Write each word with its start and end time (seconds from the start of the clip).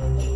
Wow. 0.00 0.29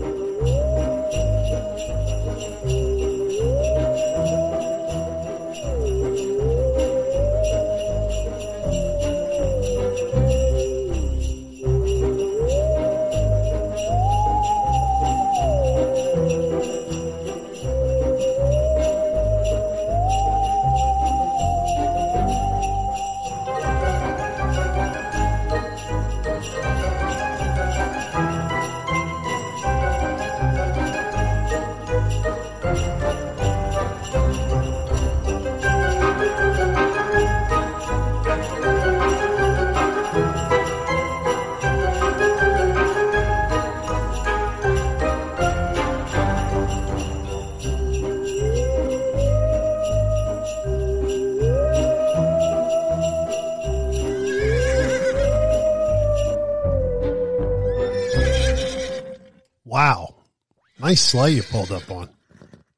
Nice 60.94 61.02
sleigh 61.02 61.30
you 61.32 61.42
pulled 61.42 61.72
up 61.72 61.90
on. 61.90 62.08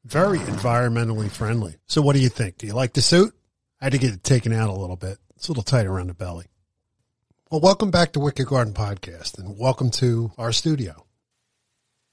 Very 0.07 0.39
environmentally 0.39 1.31
friendly. 1.31 1.77
So 1.87 2.01
what 2.01 2.17
do 2.17 2.23
you 2.23 2.31
think? 2.31 2.57
Do 2.57 2.67
you 2.67 2.73
like 2.73 2.95
the 2.95 3.03
suit? 3.03 3.35
I 3.79 3.85
had 3.85 3.93
to 3.93 3.99
get 3.99 4.15
it 4.15 4.25
taken 4.25 4.55
out 4.55 4.71
a 4.71 4.73
little 4.73 4.97
bit. 4.97 5.19
It's 5.35 5.49
a 5.49 5.51
little 5.51 5.63
tight 5.63 5.85
around 5.85 6.07
the 6.07 6.15
belly. 6.15 6.47
Well, 7.51 7.61
welcome 7.61 7.91
back 7.91 8.13
to 8.13 8.21
Wicked 8.21 8.47
Garden 8.47 8.73
Podcast 8.73 9.37
and 9.37 9.59
welcome 9.59 9.91
to 9.91 10.33
our 10.39 10.51
studio. 10.51 11.05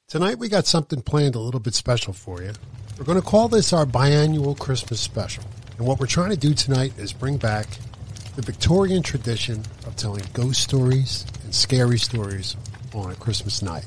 Tonight 0.10 0.40
we 0.40 0.50
got 0.50 0.66
something 0.66 1.02
planned 1.02 1.36
a 1.36 1.40
little 1.40 1.62
bit 1.62 1.74
special 1.74 2.12
for 2.12 2.44
you. 2.44 2.52
We're 2.98 3.06
going 3.06 3.22
to 3.22 3.26
call 3.26 3.48
this 3.48 3.72
our 3.72 3.86
biannual 3.86 4.60
Christmas 4.60 5.00
special. 5.00 5.46
And 5.78 5.88
what 5.88 6.02
we're 6.02 6.08
trying 6.08 6.32
to 6.32 6.36
do 6.36 6.54
tonight 6.54 6.92
is 6.98 7.14
bring 7.14 7.38
back 7.38 7.68
the 8.36 8.42
Victorian 8.42 9.04
tradition 9.04 9.64
of 9.88 9.96
telling 9.96 10.26
ghost 10.34 10.64
stories 10.64 11.26
and 11.46 11.56
scary 11.56 11.98
stories 11.98 12.58
on 12.94 13.10
a 13.10 13.16
Christmas 13.16 13.62
night. 13.62 13.86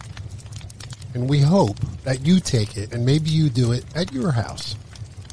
And 1.16 1.30
we 1.30 1.38
hope 1.38 1.78
that 2.04 2.26
you 2.26 2.40
take 2.40 2.76
it 2.76 2.92
and 2.92 3.06
maybe 3.06 3.30
you 3.30 3.48
do 3.48 3.72
it 3.72 3.86
at 3.94 4.12
your 4.12 4.32
house 4.32 4.76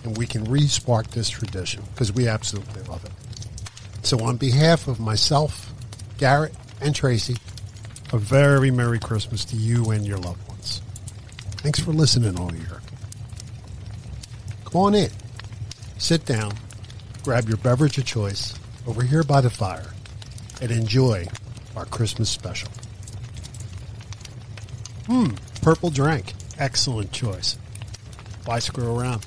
and 0.06 0.18
we 0.18 0.26
can 0.26 0.46
re-spark 0.46 1.08
this 1.10 1.30
tradition 1.30 1.84
because 1.92 2.10
we 2.10 2.26
absolutely 2.26 2.84
love 2.84 3.04
it. 3.04 3.12
So 4.02 4.18
on 4.24 4.38
behalf 4.38 4.88
of 4.88 5.02
myself, 5.02 5.74
Garrett, 6.18 6.56
and 6.80 6.96
Tracy, 6.96 7.36
a 8.14 8.18
very 8.18 8.72
Merry 8.72 8.98
Christmas 8.98 9.44
to 9.44 9.58
you 9.58 9.92
and 9.92 10.08
your 10.08 10.20
loved 10.20 10.48
ones. 10.48 10.82
Thanks 11.58 11.82
for 11.82 11.92
listening 11.92 12.40
all 12.40 12.56
year. 12.56 12.80
Come 14.64 14.82
on 14.84 14.96
in. 14.96 15.12
Sit 15.98 16.24
down, 16.24 16.54
grab 17.24 17.50
your 17.50 17.58
beverage 17.58 17.98
of 17.98 18.06
choice 18.06 18.58
over 18.88 19.04
here 19.04 19.24
by 19.24 19.42
the 19.42 19.50
fire, 19.50 19.92
and 20.62 20.72
enjoy 20.72 21.28
our 21.76 21.84
Christmas 21.84 22.30
special. 22.30 22.70
Hmm, 25.08 25.32
purple 25.64 25.90
drink. 25.90 26.34
Excellent 26.60 27.14
choice. 27.14 27.58
Why 28.44 28.60
screw 28.60 29.00
around? 29.00 29.26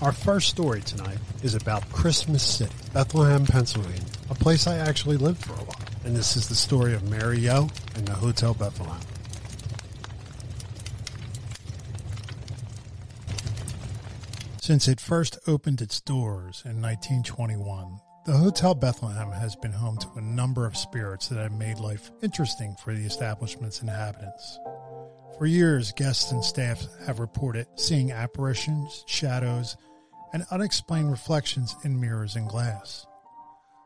Our 0.00 0.12
first 0.12 0.48
story 0.48 0.80
tonight 0.80 1.18
is 1.42 1.54
about 1.54 1.86
Christmas 1.92 2.42
City, 2.42 2.74
Bethlehem, 2.94 3.44
Pennsylvania, 3.44 4.00
a 4.30 4.34
place 4.34 4.66
I 4.66 4.78
actually 4.78 5.18
lived 5.18 5.44
for 5.44 5.52
a 5.52 5.64
while. 5.64 5.88
And 6.06 6.16
this 6.16 6.36
is 6.36 6.48
the 6.48 6.54
story 6.54 6.94
of 6.94 7.10
Mary 7.10 7.38
Yo 7.38 7.68
and 7.94 8.08
the 8.08 8.14
Hotel 8.14 8.54
Bethlehem. 8.54 8.98
Since 14.62 14.88
it 14.88 15.00
first 15.00 15.38
opened 15.46 15.82
its 15.82 16.00
doors 16.00 16.62
in 16.64 16.80
1921, 16.80 18.00
the 18.26 18.36
Hotel 18.36 18.74
Bethlehem 18.74 19.32
has 19.32 19.56
been 19.56 19.72
home 19.72 19.96
to 19.96 20.10
a 20.16 20.20
number 20.20 20.66
of 20.66 20.76
spirits 20.76 21.28
that 21.28 21.38
have 21.38 21.52
made 21.52 21.78
life 21.78 22.10
interesting 22.22 22.76
for 22.76 22.92
the 22.92 23.04
establishment's 23.04 23.80
inhabitants. 23.80 24.58
For 25.38 25.46
years, 25.46 25.92
guests 25.92 26.30
and 26.30 26.44
staff 26.44 26.86
have 27.06 27.18
reported 27.18 27.66
seeing 27.76 28.12
apparitions, 28.12 29.04
shadows, 29.06 29.78
and 30.34 30.44
unexplained 30.50 31.10
reflections 31.10 31.74
in 31.82 31.98
mirrors 31.98 32.36
and 32.36 32.46
glass. 32.46 33.06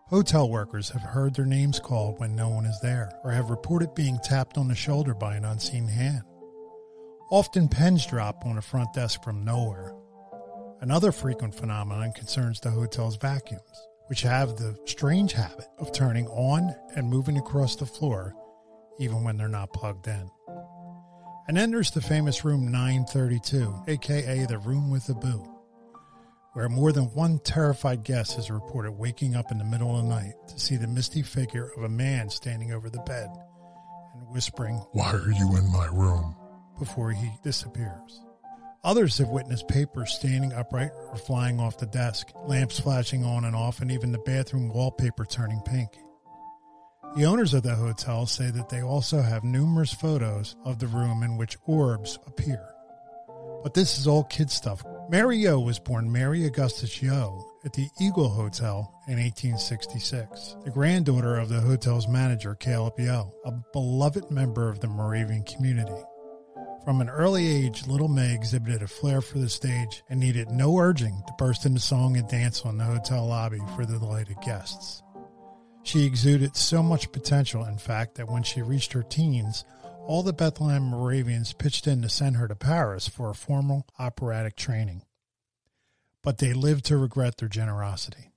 Hotel 0.09 0.51
workers 0.51 0.91
have 0.91 1.03
heard 1.03 1.35
their 1.35 1.47
names 1.47 1.79
called 1.79 2.19
when 2.19 2.35
no 2.35 2.49
one 2.49 2.67
is 2.67 2.79
there, 2.81 3.13
or 3.23 3.31
have 3.31 3.51
reported 3.51 3.95
being 3.95 4.19
tapped 4.25 4.59
on 4.59 4.67
the 4.67 4.75
shoulder 4.75 5.15
by 5.15 5.37
an 5.37 5.45
unseen 5.45 5.87
hand. 5.87 6.23
Often 7.31 7.69
pens 7.69 8.05
drop 8.05 8.45
on 8.45 8.59
a 8.59 8.63
front 8.63 8.93
desk 8.93 9.23
from 9.23 9.45
nowhere. 9.45 9.95
Another 10.81 11.13
frequent 11.13 11.55
phenomenon 11.55 12.13
concerns 12.13 12.61
the 12.61 12.71
hotel's 12.71 13.17
vacuums, 13.17 13.89
which 14.07 14.23
have 14.23 14.57
the 14.57 14.77
strange 14.87 15.33
habit 15.33 15.67
of 15.79 15.93
turning 15.93 16.27
on 16.29 16.75
and 16.95 17.09
moving 17.09 17.39
across 17.39 17.77
the 17.77 17.87
floor 17.87 18.35
even 18.99 19.25
when 19.25 19.37
they're 19.37 19.49
not 19.49 19.73
plugged 19.73 20.07
in. 20.07 20.31
And 21.47 21.57
then 21.57 21.71
there's 21.71 21.91
the 21.91 22.01
famous 22.01 22.45
room 22.45 22.71
932, 22.71 23.83
aka 23.89 24.47
the 24.47 24.59
room 24.59 24.91
with 24.91 25.07
the 25.07 25.15
boo, 25.15 25.45
where 26.53 26.69
more 26.69 26.93
than 26.93 27.05
one 27.07 27.39
terrified 27.41 28.05
guest 28.05 28.39
is 28.39 28.51
reported 28.51 28.93
waking 28.93 29.35
up 29.35 29.51
in 29.51 29.59
the 29.59 29.65
middle 29.65 29.97
of 29.97 30.05
the 30.05 30.09
night 30.09 30.35
to 30.49 30.59
see 30.59 30.77
the 30.77 30.87
misty 30.87 31.23
figure 31.23 31.71
of 31.77 31.83
a 31.83 31.89
man 31.89 32.31
standing 32.31 32.73
over 32.73 32.89
the 32.89 33.01
bed 33.01 33.29
and 34.15 34.29
whispering, 34.31 34.77
Why 34.93 35.13
are 35.13 35.31
you 35.33 35.57
in 35.57 35.71
my 35.73 35.87
room? 35.87 36.37
before 36.79 37.13
he 37.13 37.31
disappears. 37.43 38.21
Others 38.85 39.17
have 39.17 39.29
witnessed 39.31 39.67
papers 39.67 40.13
standing 40.13 40.53
upright 40.53 40.91
or 41.11 41.17
flying 41.17 41.59
off 41.59 41.79
the 41.79 41.87
desk, 41.87 42.33
lamps 42.45 42.79
flashing 42.79 43.25
on 43.25 43.47
and 43.47 43.57
off, 43.57 43.81
and 43.81 43.91
even 43.91 44.13
the 44.13 44.19
bathroom 44.19 44.69
wallpaper 44.69 45.25
turning 45.25 45.63
pink. 45.63 45.97
The 47.17 47.25
owners 47.25 47.55
of 47.55 47.63
the 47.63 47.77
hotel 47.77 48.27
say 48.27 48.51
that 48.51 48.69
they 48.69 48.83
also 48.83 49.23
have 49.23 49.43
numerous 49.43 49.95
photos 49.95 50.57
of 50.65 50.81
the 50.81 50.87
room 50.87 51.23
in 51.23 51.39
which 51.39 51.57
orbs 51.65 52.19
appear. 52.27 52.63
But 53.63 53.73
this 53.73 53.99
is 53.99 54.07
all 54.07 54.25
kid 54.25 54.51
stuff. 54.51 54.85
Mary 55.09 55.39
Yo 55.39 55.61
was 55.61 55.79
born 55.79 56.13
Mary 56.13 56.45
Augustus 56.45 57.01
Yo 57.01 57.43
at 57.65 57.73
the 57.73 57.89
Eagle 57.99 58.29
Hotel 58.29 58.93
in 59.07 59.15
1866, 59.15 60.57
the 60.65 60.71
granddaughter 60.71 61.37
of 61.37 61.49
the 61.49 61.61
hotel's 61.61 62.07
manager, 62.07 62.55
Caleb 62.55 62.99
Yo, 62.99 63.33
a 63.47 63.53
beloved 63.73 64.31
member 64.31 64.69
of 64.69 64.81
the 64.81 64.89
Moravian 64.89 65.45
community. 65.45 66.05
From 66.85 67.01
an 67.01 67.09
early 67.09 67.47
age, 67.47 67.87
little 67.87 68.09
May 68.09 68.35
exhibited 68.35 68.83
a 68.83 68.87
flair 68.87 69.23
for 69.23 69.39
the 69.39 69.49
stage 69.49 70.03
and 70.11 70.21
needed 70.21 70.51
no 70.51 70.77
urging 70.77 71.23
to 71.27 71.33
burst 71.39 71.65
into 71.65 71.81
song 71.81 72.19
and 72.19 72.29
dance 72.29 72.61
on 72.61 72.77
the 72.77 72.85
hotel 72.85 73.27
lobby 73.27 73.61
for 73.75 73.87
the 73.87 73.99
delighted 73.99 74.37
guests. 74.45 75.03
She 75.83 76.05
exuded 76.05 76.57
so 76.57 76.83
much 76.83 77.11
potential, 77.11 77.65
in 77.65 77.79
fact, 77.79 78.17
that 78.17 78.31
when 78.31 78.43
she 78.43 78.61
reached 78.61 78.93
her 78.93 79.03
teens, 79.03 79.65
all 80.07 80.23
the 80.23 80.35
Bethlehem 80.35 80.83
Moravians 80.83 81.55
pitched 81.55 81.87
in 81.87 82.03
to 82.03 82.11
send 82.11 82.37
her 82.37 82.49
to 82.49 82.55
Paris 82.55 83.09
for 83.09 83.31
a 83.31 83.35
formal 83.35 83.87
operatic 83.99 84.55
training. 84.55 85.05
But 86.23 86.37
they 86.37 86.53
lived 86.53 86.85
to 86.87 86.99
regret 86.99 87.39
their 87.39 87.49
generosity. 87.49 88.33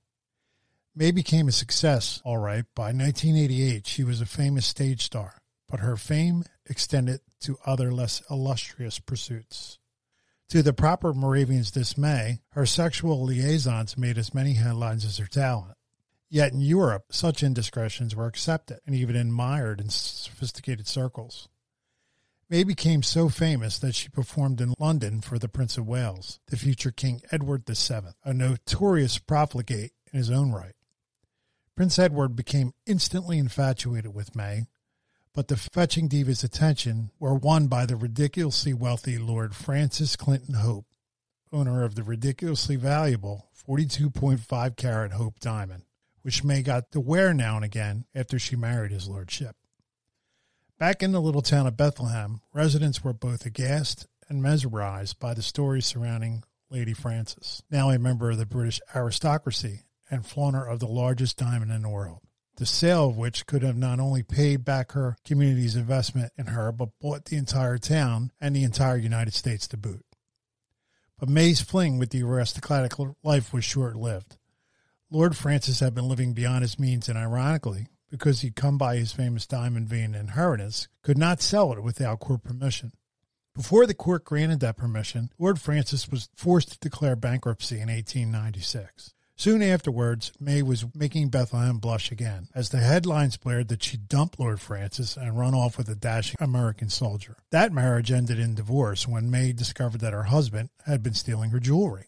May 0.94 1.10
became 1.10 1.48
a 1.48 1.52
success, 1.52 2.22
all 2.24 2.38
right. 2.38 2.64
By 2.74 2.92
1988, 2.92 3.86
she 3.86 4.04
was 4.04 4.22
a 4.22 4.26
famous 4.26 4.64
stage 4.64 5.02
star, 5.02 5.42
but 5.68 5.80
her 5.80 5.98
fame 5.98 6.44
extended 6.64 7.20
to 7.40 7.58
other 7.64 7.92
less 7.92 8.22
illustrious 8.30 8.98
pursuits. 8.98 9.78
To 10.50 10.62
the 10.62 10.72
proper 10.72 11.12
Moravian's 11.12 11.70
dismay, 11.70 12.40
her 12.50 12.64
sexual 12.64 13.22
liaisons 13.22 13.98
made 13.98 14.16
as 14.16 14.34
many 14.34 14.54
headlines 14.54 15.04
as 15.04 15.18
her 15.18 15.26
talent. 15.26 15.76
Yet 16.30 16.52
in 16.52 16.60
Europe, 16.60 17.06
such 17.10 17.42
indiscretions 17.42 18.16
were 18.16 18.26
accepted 18.26 18.80
and 18.86 18.94
even 18.94 19.16
admired 19.16 19.80
in 19.80 19.88
sophisticated 19.88 20.86
circles. 20.86 21.48
May 22.50 22.64
became 22.64 23.02
so 23.02 23.28
famous 23.28 23.78
that 23.78 23.94
she 23.94 24.08
performed 24.08 24.62
in 24.62 24.72
London 24.78 25.20
for 25.20 25.38
the 25.38 25.50
Prince 25.50 25.76
of 25.76 25.86
Wales, 25.86 26.40
the 26.46 26.56
future 26.56 26.90
King 26.90 27.20
Edward 27.30 27.64
VII, 27.66 28.14
a 28.24 28.32
notorious 28.32 29.18
profligate 29.18 29.92
in 30.10 30.18
his 30.18 30.30
own 30.30 30.52
right. 30.52 30.74
Prince 31.76 31.98
Edward 31.98 32.34
became 32.34 32.72
instantly 32.86 33.38
infatuated 33.38 34.14
with 34.14 34.34
May, 34.34 34.66
but 35.38 35.46
the 35.46 35.56
fetching 35.56 36.08
diva's 36.08 36.42
attention 36.42 37.12
were 37.20 37.32
won 37.32 37.68
by 37.68 37.86
the 37.86 37.94
ridiculously 37.94 38.74
wealthy 38.74 39.18
Lord 39.18 39.54
Francis 39.54 40.16
Clinton 40.16 40.54
Hope, 40.54 40.86
owner 41.52 41.84
of 41.84 41.94
the 41.94 42.02
ridiculously 42.02 42.74
valuable 42.74 43.46
42.5 43.56 44.76
carat 44.76 45.12
Hope 45.12 45.38
diamond 45.38 45.84
which 46.22 46.42
May 46.42 46.62
got 46.62 46.90
to 46.90 46.98
wear 46.98 47.32
now 47.32 47.54
and 47.54 47.64
again 47.64 48.04
after 48.16 48.36
she 48.36 48.56
married 48.56 48.90
his 48.90 49.06
lordship. 49.06 49.54
Back 50.76 51.04
in 51.04 51.12
the 51.12 51.22
little 51.22 51.40
town 51.40 51.68
of 51.68 51.76
Bethlehem, 51.76 52.40
residents 52.52 53.04
were 53.04 53.12
both 53.12 53.46
aghast 53.46 54.08
and 54.28 54.42
mesmerized 54.42 55.20
by 55.20 55.34
the 55.34 55.42
stories 55.42 55.86
surrounding 55.86 56.42
Lady 56.68 56.94
Frances, 56.94 57.62
now 57.70 57.90
a 57.90 57.98
member 58.00 58.32
of 58.32 58.38
the 58.38 58.44
British 58.44 58.80
aristocracy 58.92 59.82
and 60.10 60.26
flaunter 60.26 60.64
of 60.64 60.80
the 60.80 60.88
largest 60.88 61.36
diamond 61.36 61.70
in 61.70 61.82
the 61.82 61.88
world. 61.88 62.22
The 62.58 62.66
sale 62.66 63.10
of 63.10 63.16
which 63.16 63.46
could 63.46 63.62
have 63.62 63.76
not 63.76 64.00
only 64.00 64.24
paid 64.24 64.64
back 64.64 64.90
her 64.90 65.16
community's 65.24 65.76
investment 65.76 66.32
in 66.36 66.46
her, 66.46 66.72
but 66.72 66.98
bought 67.00 67.26
the 67.26 67.36
entire 67.36 67.78
town 67.78 68.32
and 68.40 68.54
the 68.54 68.64
entire 68.64 68.96
United 68.96 69.32
States 69.32 69.68
to 69.68 69.76
boot. 69.76 70.04
But 71.20 71.28
May's 71.28 71.60
fling 71.60 71.98
with 71.98 72.10
the 72.10 72.24
aristocratic 72.24 72.94
life 73.22 73.52
was 73.52 73.64
short 73.64 73.94
lived. 73.94 74.38
Lord 75.08 75.36
Francis 75.36 75.78
had 75.78 75.94
been 75.94 76.08
living 76.08 76.32
beyond 76.32 76.62
his 76.62 76.80
means, 76.80 77.08
and 77.08 77.16
ironically, 77.16 77.86
because 78.10 78.40
he'd 78.40 78.56
come 78.56 78.76
by 78.76 78.96
his 78.96 79.12
famous 79.12 79.46
diamond 79.46 79.88
vein 79.88 80.16
inheritance, 80.16 80.88
could 81.04 81.16
not 81.16 81.40
sell 81.40 81.72
it 81.72 81.84
without 81.84 82.18
court 82.18 82.42
permission. 82.42 82.90
Before 83.54 83.86
the 83.86 83.94
court 83.94 84.24
granted 84.24 84.58
that 84.60 84.76
permission, 84.76 85.30
Lord 85.38 85.60
Francis 85.60 86.08
was 86.08 86.28
forced 86.34 86.72
to 86.72 86.78
declare 86.80 87.14
bankruptcy 87.14 87.76
in 87.76 87.88
1896. 87.88 89.14
Soon 89.38 89.62
afterwards, 89.62 90.32
May 90.40 90.62
was 90.62 90.84
making 90.96 91.28
Bethlehem 91.28 91.78
blush 91.78 92.10
again, 92.10 92.48
as 92.56 92.70
the 92.70 92.80
headlines 92.80 93.36
blared 93.36 93.68
that 93.68 93.84
she 93.84 93.96
dumped 93.96 94.40
Lord 94.40 94.60
Francis 94.60 95.16
and 95.16 95.38
run 95.38 95.54
off 95.54 95.78
with 95.78 95.88
a 95.88 95.94
dashing 95.94 96.34
American 96.40 96.90
soldier. 96.90 97.36
That 97.52 97.72
marriage 97.72 98.10
ended 98.10 98.40
in 98.40 98.56
divorce 98.56 99.06
when 99.06 99.30
May 99.30 99.52
discovered 99.52 100.00
that 100.00 100.12
her 100.12 100.24
husband 100.24 100.70
had 100.86 101.04
been 101.04 101.14
stealing 101.14 101.50
her 101.50 101.60
jewelry. 101.60 102.06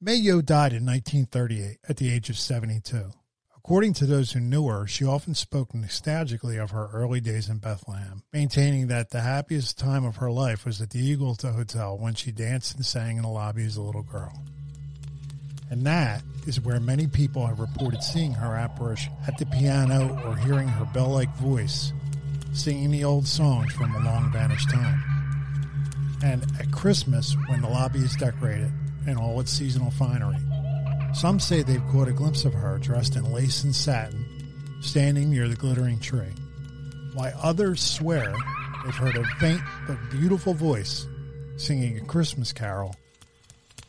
Mayo 0.00 0.40
died 0.40 0.72
in 0.72 0.86
1938 0.86 1.80
at 1.86 1.98
the 1.98 2.10
age 2.10 2.30
of 2.30 2.38
72. 2.38 3.12
According 3.54 3.92
to 3.94 4.06
those 4.06 4.32
who 4.32 4.40
knew 4.40 4.68
her, 4.68 4.86
she 4.86 5.04
often 5.04 5.34
spoke 5.34 5.74
nostalgically 5.74 6.60
of 6.60 6.70
her 6.70 6.88
early 6.94 7.20
days 7.20 7.50
in 7.50 7.58
Bethlehem, 7.58 8.22
maintaining 8.32 8.86
that 8.86 9.10
the 9.10 9.20
happiest 9.20 9.78
time 9.78 10.06
of 10.06 10.16
her 10.16 10.30
life 10.30 10.64
was 10.64 10.80
at 10.80 10.88
the 10.88 11.04
Eagle 11.04 11.36
Hotel 11.40 11.98
when 11.98 12.14
she 12.14 12.32
danced 12.32 12.76
and 12.76 12.86
sang 12.86 13.18
in 13.18 13.24
the 13.24 13.28
lobby 13.28 13.66
as 13.66 13.76
a 13.76 13.82
little 13.82 14.02
girl. 14.02 14.42
And 15.72 15.86
that 15.86 16.22
is 16.46 16.60
where 16.60 16.78
many 16.80 17.06
people 17.06 17.46
have 17.46 17.58
reported 17.58 18.02
seeing 18.02 18.34
her 18.34 18.54
apparition 18.56 19.10
at 19.26 19.38
the 19.38 19.46
piano 19.46 20.20
or 20.22 20.36
hearing 20.36 20.68
her 20.68 20.84
bell 20.84 21.08
like 21.08 21.34
voice 21.36 21.94
singing 22.52 22.90
the 22.90 23.04
old 23.04 23.26
songs 23.26 23.72
from 23.72 23.94
a 23.94 24.04
long 24.04 24.30
vanished 24.30 24.68
time. 24.68 25.02
And 26.22 26.44
at 26.60 26.70
Christmas, 26.72 27.34
when 27.48 27.62
the 27.62 27.70
lobby 27.70 28.00
is 28.00 28.14
decorated 28.16 28.70
in 29.06 29.16
all 29.16 29.40
its 29.40 29.50
seasonal 29.50 29.90
finery, 29.92 30.36
some 31.14 31.40
say 31.40 31.62
they've 31.62 31.88
caught 31.90 32.06
a 32.06 32.12
glimpse 32.12 32.44
of 32.44 32.52
her 32.52 32.76
dressed 32.76 33.16
in 33.16 33.32
lace 33.32 33.64
and 33.64 33.74
satin, 33.74 34.26
standing 34.82 35.30
near 35.30 35.48
the 35.48 35.56
glittering 35.56 35.98
tree, 36.00 36.34
while 37.14 37.32
others 37.42 37.80
swear 37.80 38.34
they've 38.84 38.94
heard 38.94 39.16
a 39.16 39.24
faint 39.40 39.62
but 39.86 39.96
beautiful 40.10 40.52
voice 40.52 41.06
singing 41.56 41.96
a 41.96 42.04
Christmas 42.04 42.52
carol 42.52 42.94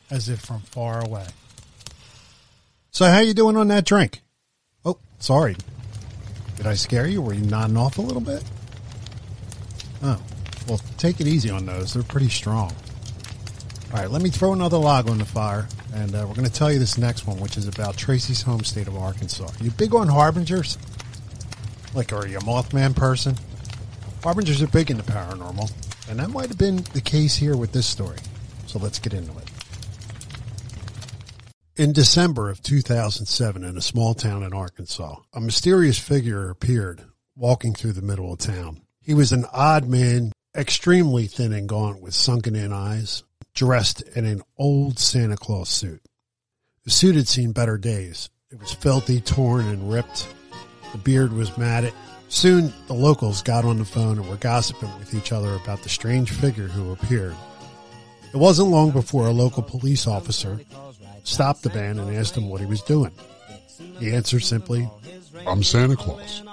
as 0.10 0.30
if 0.30 0.40
from 0.40 0.62
far 0.62 1.04
away. 1.04 1.28
So 2.94 3.06
how 3.06 3.22
you 3.22 3.34
doing 3.34 3.58
on 3.58 3.70
that 3.70 3.86
drink? 3.86 4.22
Oh, 4.86 5.00
sorry. 5.18 5.56
Did 6.58 6.68
I 6.68 6.76
scare 6.76 7.08
you? 7.08 7.24
Were 7.24 7.34
you 7.34 7.44
nodding 7.44 7.76
off 7.76 7.98
a 7.98 8.02
little 8.02 8.22
bit? 8.22 8.44
Oh, 10.04 10.22
well, 10.68 10.80
take 11.00 11.20
it 11.20 11.26
easy 11.26 11.50
on 11.50 11.66
those. 11.66 11.96
They're 11.96 12.04
pretty 12.04 12.30
strong. 12.30 12.72
All 13.92 14.00
right, 14.00 14.12
let 14.12 14.22
me 14.22 14.30
throw 14.30 14.54
another 14.54 14.78
log 14.78 15.10
on 15.10 15.18
the 15.18 15.26
fire 15.26 15.68
and 15.96 16.14
uh, 16.14 16.26
we're 16.28 16.36
going 16.36 16.48
to 16.48 16.54
tell 16.54 16.72
you 16.72 16.78
this 16.78 17.00
next 17.00 17.26
one, 17.26 17.40
which 17.40 17.58
is 17.58 17.68
about 17.68 17.98
Tracy's 17.98 18.44
home 18.44 18.64
state 18.64 18.88
of 18.88 18.96
Arkansas. 18.96 19.50
You 19.60 19.72
big 19.72 19.96
on 19.96 20.08
harbingers? 20.08 20.78
Like, 21.96 22.14
are 22.14 22.28
you 22.28 22.38
a 22.38 22.42
Mothman 22.42 22.96
person? 22.96 23.38
Harbingers 24.22 24.62
are 24.62 24.68
big 24.68 24.92
in 24.92 24.98
the 24.98 25.04
paranormal, 25.04 25.72
and 26.10 26.20
that 26.20 26.30
might 26.30 26.50
have 26.50 26.60
been 26.60 26.78
the 26.94 27.02
case 27.02 27.36
here 27.36 27.58
with 27.58 27.72
this 27.72 27.88
story. 27.88 28.18
So 28.68 28.78
let's 28.78 29.00
get 29.00 29.14
into 29.14 29.36
it. 29.40 29.53
In 31.76 31.92
December 31.92 32.52
of 32.52 32.62
2007, 32.62 33.64
in 33.64 33.78
a 33.78 33.82
small 33.82 34.14
town 34.14 34.44
in 34.44 34.54
Arkansas, 34.54 35.16
a 35.34 35.42
mysterious 35.42 35.98
figure 35.98 36.52
appeared 36.52 37.02
walking 37.36 37.74
through 37.74 37.94
the 37.94 38.04
middle 38.04 38.32
of 38.32 38.38
town. 38.38 38.82
He 39.02 39.16
was 39.16 39.32
an 39.32 39.48
odd 39.52 39.88
man, 39.88 40.34
extremely 40.56 41.26
thin 41.26 41.52
and 41.52 41.68
gaunt 41.68 42.00
with 42.00 42.14
sunken 42.14 42.56
in 42.56 42.72
eyes, 42.72 43.24
dressed 43.56 44.04
in 44.16 44.24
an 44.24 44.44
old 44.56 45.00
Santa 45.00 45.36
Claus 45.36 45.68
suit. 45.68 46.04
The 46.84 46.92
suit 46.92 47.16
had 47.16 47.28
seen 47.28 47.54
better 47.54 47.80
days. 47.80 48.30
It 48.52 48.60
was 48.60 48.72
filthy, 48.72 49.20
torn, 49.20 49.66
and 49.66 49.92
ripped. 49.92 50.28
The 50.92 51.00
beard 51.00 51.34
was 51.34 51.58
matted. 51.58 51.94
Soon, 52.30 52.72
the 52.86 52.94
locals 52.94 53.42
got 53.42 53.66
on 53.66 53.80
the 53.80 53.86
phone 53.86 54.20
and 54.20 54.30
were 54.30 54.36
gossiping 54.36 54.94
with 55.00 55.16
each 55.16 55.32
other 55.32 55.56
about 55.56 55.82
the 55.82 55.90
strange 55.90 56.30
figure 56.30 56.68
who 56.68 56.92
appeared. 56.92 57.36
It 58.32 58.38
wasn't 58.38 58.70
long 58.70 58.92
before 58.92 59.26
a 59.26 59.32
local 59.32 59.64
police 59.64 60.06
officer 60.06 60.60
stopped 61.24 61.64
the 61.64 61.74
man 61.74 62.00
and 62.00 62.16
asked 62.16 62.38
him 62.38 62.50
what 62.50 62.62
he 62.62 62.68
was 62.68 62.82
doing. 62.82 63.12
He 64.00 64.14
answered 64.14 64.42
simply, 64.42 64.90
I'm 65.48 65.64
Santa 65.64 65.96
Claus. 65.96 66.44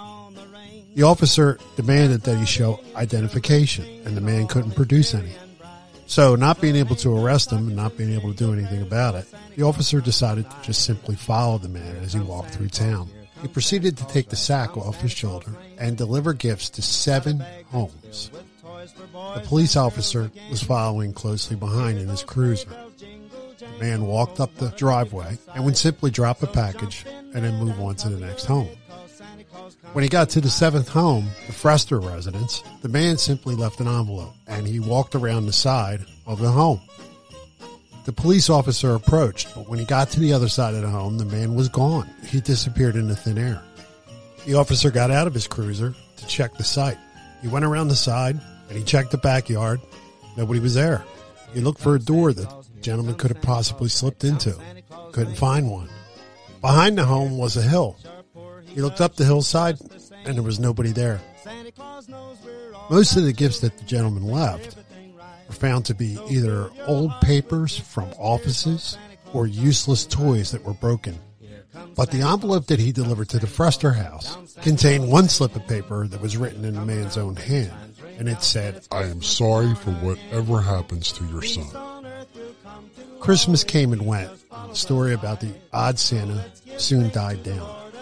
The 0.95 1.03
officer 1.05 1.59
demanded 1.77 2.23
that 2.23 2.39
he 2.39 2.47
show 2.47 2.81
identification, 2.97 3.85
and 4.05 4.17
the 4.17 4.21
man 4.21 4.49
couldn't 4.49 4.73
produce 4.73 5.15
any. 5.15 5.33
So, 6.07 6.35
not 6.35 6.61
being 6.61 6.75
able 6.75 6.97
to 6.97 7.17
arrest 7.17 7.53
him 7.53 7.69
and 7.69 7.77
not 7.77 7.97
being 7.97 8.13
able 8.13 8.33
to 8.33 8.37
do 8.37 8.53
anything 8.53 8.83
about 8.83 9.15
it, 9.15 9.27
the 9.55 9.63
officer 9.63 10.01
decided 10.01 10.51
to 10.51 10.57
just 10.63 10.85
simply 10.85 11.15
follow 11.15 11.59
the 11.59 11.69
man 11.69 11.97
as 11.99 12.13
he 12.13 12.21
walked 12.21 12.51
through 12.51 12.71
town. 12.71 13.09
He 13.43 13.49
proceeded 13.49 13.97
to 13.97 14.07
take 14.09 14.29
the 14.29 14.37
sack 14.37 14.77
off 14.77 15.01
his 15.01 15.13
shoulder 15.13 15.53
and 15.79 15.97
deliver 15.97 16.33
gifts 16.33 16.69
to 16.71 16.83
seven 16.83 17.45
homes. 17.67 18.31
The 19.35 19.43
police 19.45 19.77
officer 19.77 20.31
was 20.51 20.63
following 20.63 21.13
closely 21.13 21.57
behind 21.57 21.99
in 21.99 22.09
his 22.09 22.25
cruiser. 22.25 22.69
Man 23.81 24.05
walked 24.05 24.41
up 24.41 24.55
the 24.57 24.69
driveway 24.71 25.39
and 25.55 25.65
would 25.65 25.77
simply 25.77 26.11
drop 26.11 26.43
a 26.43 26.47
package 26.47 27.07
and 27.07 27.45
then 27.45 27.55
move 27.55 27.81
on 27.81 27.95
to 27.97 28.09
the 28.11 28.25
next 28.25 28.45
home. 28.45 28.69
When 29.93 30.03
he 30.03 30.11
got 30.11 30.29
to 30.31 30.41
the 30.41 30.51
seventh 30.51 30.89
home, 30.89 31.29
the 31.47 31.53
Frester 31.53 32.05
residence, 32.05 32.63
the 32.83 32.89
man 32.89 33.17
simply 33.17 33.55
left 33.55 33.81
an 33.81 33.89
envelope 33.89 34.35
and 34.47 34.67
he 34.67 34.81
walked 34.81 35.15
around 35.15 35.47
the 35.47 35.53
side 35.53 36.05
of 36.27 36.39
the 36.41 36.51
home. 36.51 36.81
The 38.05 38.13
police 38.13 38.51
officer 38.51 38.95
approached, 38.95 39.55
but 39.55 39.69
when 39.69 39.79
he 39.79 39.85
got 39.85 40.11
to 40.11 40.21
the 40.21 40.33
other 40.33 40.49
side 40.49 40.75
of 40.75 40.83
the 40.83 40.89
home, 40.89 41.19
the 41.19 41.25
man 41.25 41.55
was 41.55 41.69
gone. 41.69 42.09
He 42.27 42.41
disappeared 42.41 42.97
into 42.97 43.15
thin 43.15 43.39
air. 43.39 43.63
The 44.47 44.55
officer 44.55 44.91
got 44.91 45.11
out 45.11 45.27
of 45.27 45.35
his 45.35 45.47
cruiser 45.47 45.95
to 46.17 46.27
check 46.27 46.57
the 46.57 46.65
site. 46.65 46.99
He 47.43 47.49
went 47.49 47.65
around 47.65 47.89
the 47.89 47.97
side 47.97 48.41
and 48.69 48.79
he 48.79 48.85
checked 48.85 49.11
the 49.11 49.19
backyard. 49.19 49.81
Nobody 50.37 50.61
was 50.61 50.75
there. 50.75 51.05
He 51.53 51.61
looked 51.61 51.81
for 51.81 51.95
a 51.95 52.01
door 52.01 52.33
that 52.33 52.60
gentleman 52.81 53.15
could 53.15 53.31
have 53.31 53.43
possibly 53.43 53.89
slipped 53.89 54.25
into. 54.25 54.57
Couldn't 55.13 55.37
find 55.37 55.71
one. 55.71 55.89
Behind 56.61 56.99
the 56.99 57.05
home 57.05 57.39
was 57.39 57.57
a 57.57 57.63
hill. 57.63 57.97
He 58.67 58.81
looked 58.81 59.01
up 59.01 59.17
the 59.17 59.25
hillside 59.25 59.79
and 60.25 60.37
there 60.37 60.43
was 60.43 60.61
nobody 60.61 60.93
there. 60.93 61.21
Most 62.91 63.17
of 63.17 63.25
the 63.25 63.33
gifts 63.33 63.61
that 63.61 63.79
the 63.79 63.85
gentleman 63.85 64.25
left 64.25 64.77
were 65.49 65.55
found 65.55 65.87
to 65.87 65.95
be 65.95 66.19
either 66.29 66.71
old 66.87 67.13
papers 67.21 67.79
from 67.79 68.11
offices 68.19 68.99
or 69.33 69.47
useless 69.47 70.05
toys 70.07 70.51
that 70.51 70.65
were 70.65 70.75
broken. 70.75 71.19
But 71.95 72.11
the 72.11 72.23
envelope 72.23 72.67
that 72.67 72.81
he 72.81 72.93
delivered 72.93 73.29
to 73.31 73.39
the 73.39 73.47
Frester 73.47 73.95
house 73.95 74.37
contained 74.63 75.09
one 75.09 75.29
slip 75.29 75.55
of 75.55 75.67
paper 75.67 76.07
that 76.09 76.21
was 76.21 76.37
written 76.37 76.65
in 76.65 76.75
the 76.75 76.85
man's 76.85 77.17
own 77.17 77.37
hand, 77.37 77.73
and 78.19 78.29
it 78.29 78.43
said, 78.43 78.87
I 78.91 79.05
am 79.05 79.23
sorry 79.23 79.75
for 79.75 79.93
whatever 79.93 80.61
happens 80.61 81.13
to 81.13 81.25
your 81.27 81.43
son. 81.43 81.90
Christmas 83.21 83.65
came 83.65 83.93
and 83.93 84.07
went. 84.07 84.31
The 84.51 84.75
story 84.75 85.15
about 85.15 85.41
the 85.41 85.53
odd 85.73 85.99
Santa 85.99 86.45
soon 86.79 87.11
died 87.11 87.43
down. 87.43 87.93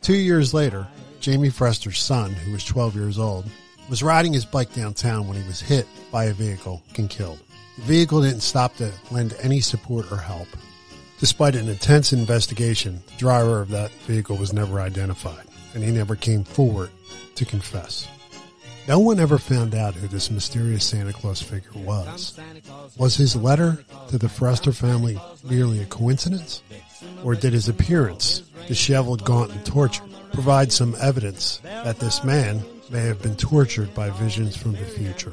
Two 0.00 0.16
years 0.16 0.54
later, 0.54 0.86
Jamie 1.20 1.50
Frester's 1.50 2.00
son, 2.00 2.32
who 2.32 2.52
was 2.52 2.64
12 2.64 2.94
years 2.94 3.18
old, 3.18 3.46
was 3.88 4.02
riding 4.02 4.32
his 4.32 4.44
bike 4.44 4.72
downtown 4.74 5.26
when 5.26 5.40
he 5.40 5.46
was 5.46 5.60
hit 5.60 5.86
by 6.10 6.24
a 6.24 6.32
vehicle 6.32 6.82
and 6.96 7.10
killed. 7.10 7.40
The 7.76 7.82
vehicle 7.82 8.22
didn't 8.22 8.40
stop 8.40 8.76
to 8.76 8.92
lend 9.10 9.34
any 9.42 9.60
support 9.60 10.10
or 10.12 10.18
help. 10.18 10.48
Despite 11.18 11.56
an 11.56 11.68
intense 11.68 12.12
investigation, 12.12 13.02
the 13.06 13.16
driver 13.16 13.60
of 13.60 13.70
that 13.70 13.90
vehicle 14.06 14.36
was 14.36 14.52
never 14.52 14.80
identified, 14.80 15.46
and 15.74 15.82
he 15.82 15.90
never 15.90 16.16
came 16.16 16.44
forward 16.44 16.90
to 17.34 17.44
confess. 17.44 18.08
No 18.86 18.98
one 18.98 19.18
ever 19.18 19.38
found 19.38 19.74
out 19.74 19.94
who 19.94 20.06
this 20.08 20.30
mysterious 20.30 20.84
Santa 20.84 21.12
Claus 21.14 21.40
figure 21.40 21.70
was. 21.74 22.38
Was 22.98 23.16
his 23.16 23.34
letter 23.34 23.82
to 24.08 24.18
the 24.18 24.26
Frester 24.26 24.74
family 24.74 25.18
merely 25.42 25.80
a 25.80 25.86
coincidence? 25.86 26.62
Or 27.22 27.34
did 27.34 27.54
his 27.54 27.68
appearance, 27.68 28.40
disheveled, 28.68 29.24
gaunt, 29.24 29.52
and 29.52 29.64
tortured, 29.64 30.06
provide 30.32 30.70
some 30.70 30.94
evidence 31.00 31.60
that 31.62 31.98
this 31.98 32.22
man 32.24 32.62
may 32.90 33.00
have 33.00 33.22
been 33.22 33.36
tortured 33.36 33.94
by 33.94 34.10
visions 34.10 34.54
from 34.54 34.72
the 34.72 34.84
future? 34.84 35.32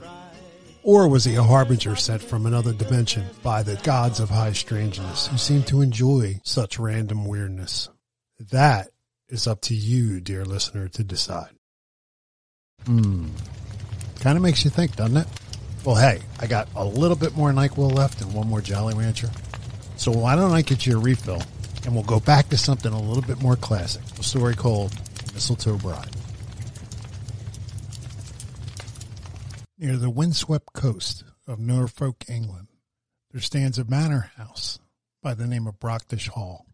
Or 0.83 1.09
was 1.09 1.25
he 1.25 1.35
a 1.35 1.43
harbinger 1.43 1.97
sent 1.97 2.21
from 2.21 2.45
another 2.45 2.71
dimension 2.71 3.25
by 3.43 3.63
the 3.63 3.75
gods 3.83 4.21
of 4.21 4.29
high 4.29 4.53
strangeness 4.53 5.27
who 5.27 5.37
seem 5.37 5.63
to 5.63 5.81
enjoy 5.81 6.39
such 6.43 6.79
random 6.79 7.25
weirdness? 7.25 7.89
That 8.39 8.87
is 9.27 9.45
up 9.45 9.59
to 9.63 9.75
you, 9.75 10.21
dear 10.21 10.45
listener, 10.45 10.87
to 10.87 11.03
decide. 11.03 11.51
Hmm. 12.85 13.27
Kind 14.19 14.37
of 14.37 14.43
makes 14.43 14.63
you 14.63 14.69
think, 14.69 14.95
doesn't 14.95 15.17
it? 15.17 15.27
Well, 15.83 15.95
hey, 15.95 16.21
I 16.39 16.47
got 16.47 16.67
a 16.75 16.85
little 16.85 17.17
bit 17.17 17.35
more 17.35 17.51
NyQuil 17.51 17.93
left 17.93 18.21
and 18.21 18.33
one 18.33 18.47
more 18.47 18.61
Jolly 18.61 18.93
Rancher. 18.93 19.29
So 19.95 20.11
why 20.11 20.35
don't 20.35 20.51
I 20.51 20.61
get 20.61 20.85
you 20.85 20.97
a 20.97 20.99
refill 20.99 21.41
and 21.85 21.93
we'll 21.93 22.03
go 22.03 22.19
back 22.19 22.49
to 22.49 22.57
something 22.57 22.91
a 22.91 23.01
little 23.01 23.23
bit 23.23 23.41
more 23.41 23.55
classic. 23.55 24.03
A 24.19 24.23
story 24.23 24.55
called 24.55 24.93
Mistletoe 25.33 25.77
Bride. 25.77 26.15
Near 29.77 29.97
the 29.97 30.11
windswept 30.11 30.73
coast 30.73 31.23
of 31.47 31.59
Norfolk, 31.59 32.25
England, 32.29 32.67
there 33.31 33.41
stands 33.41 33.79
a 33.79 33.85
manor 33.85 34.31
house 34.37 34.77
by 35.23 35.33
the 35.33 35.47
name 35.47 35.65
of 35.65 35.79
Brockdish 35.79 36.27
Hall. 36.29 36.67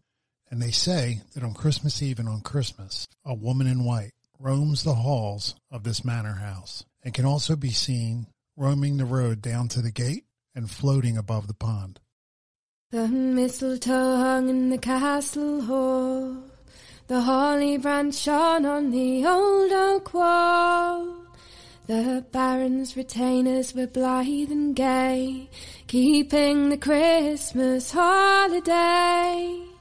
And 0.50 0.60
they 0.60 0.70
say 0.70 1.22
that 1.34 1.42
on 1.42 1.54
Christmas 1.54 2.02
Eve 2.02 2.18
and 2.18 2.28
on 2.28 2.40
Christmas, 2.40 3.08
a 3.24 3.34
woman 3.34 3.66
in 3.66 3.84
white 3.84 4.12
roams 4.38 4.84
the 4.84 4.94
halls 4.94 5.54
of 5.70 5.84
this 5.84 6.04
manor 6.04 6.34
house 6.34 6.84
and 7.02 7.14
can 7.14 7.24
also 7.24 7.56
be 7.56 7.70
seen 7.70 8.26
roaming 8.56 8.96
the 8.96 9.04
road 9.04 9.40
down 9.40 9.68
to 9.68 9.80
the 9.80 9.90
gate 9.90 10.24
and 10.54 10.70
floating 10.70 11.16
above 11.16 11.46
the 11.46 11.54
pond. 11.54 12.00
The 12.90 13.06
mistletoe 13.06 14.16
hung 14.16 14.48
in 14.48 14.70
the 14.70 14.78
castle 14.78 15.62
hall, 15.62 16.42
the 17.06 17.20
holly 17.20 17.76
branch 17.76 18.14
shone 18.14 18.64
on 18.64 18.90
the 18.90 19.26
old 19.26 19.72
oak 19.72 20.14
wall. 20.14 21.14
The 21.86 22.24
baron's 22.32 22.96
retainers 22.96 23.74
were 23.74 23.86
blithe 23.86 24.50
and 24.50 24.74
gay, 24.74 25.48
keeping 25.86 26.68
the 26.68 26.76
Christmas 26.76 27.90
holiday. 27.92 29.77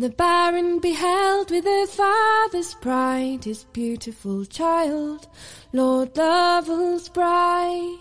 The 0.00 0.08
baron 0.08 0.78
beheld 0.78 1.50
with 1.50 1.66
a 1.66 1.86
father's 1.86 2.72
pride 2.72 3.44
his 3.44 3.64
beautiful 3.64 4.46
child, 4.46 5.28
Lord 5.74 6.16
Lovell's 6.16 7.10
bride. 7.10 7.98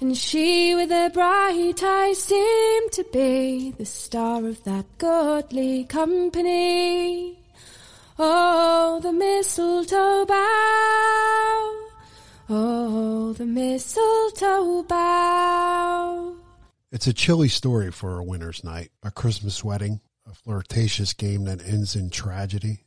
And 0.00 0.16
she 0.16 0.74
with 0.74 0.88
her 0.88 1.10
bright 1.10 1.82
eyes 1.82 2.22
seemed 2.22 2.92
to 2.92 3.04
be 3.12 3.72
the 3.72 3.84
star 3.84 4.46
of 4.46 4.64
that 4.64 4.86
godly 4.96 5.84
company. 5.84 7.38
Oh, 8.18 8.98
the 9.02 9.12
mistletoe 9.12 10.24
bough. 10.24 11.88
Oh, 12.48 13.34
the 13.36 13.44
mistletoe 13.44 14.82
bough. 14.84 16.36
It's 16.90 17.06
a 17.06 17.12
chilly 17.12 17.48
story 17.48 17.92
for 17.92 18.18
a 18.18 18.24
winter's 18.24 18.64
night, 18.64 18.92
a 19.02 19.10
Christmas 19.10 19.62
wedding, 19.62 20.00
a 20.28 20.34
flirtatious 20.34 21.14
game 21.14 21.44
that 21.44 21.66
ends 21.66 21.96
in 21.96 22.10
tragedy. 22.10 22.84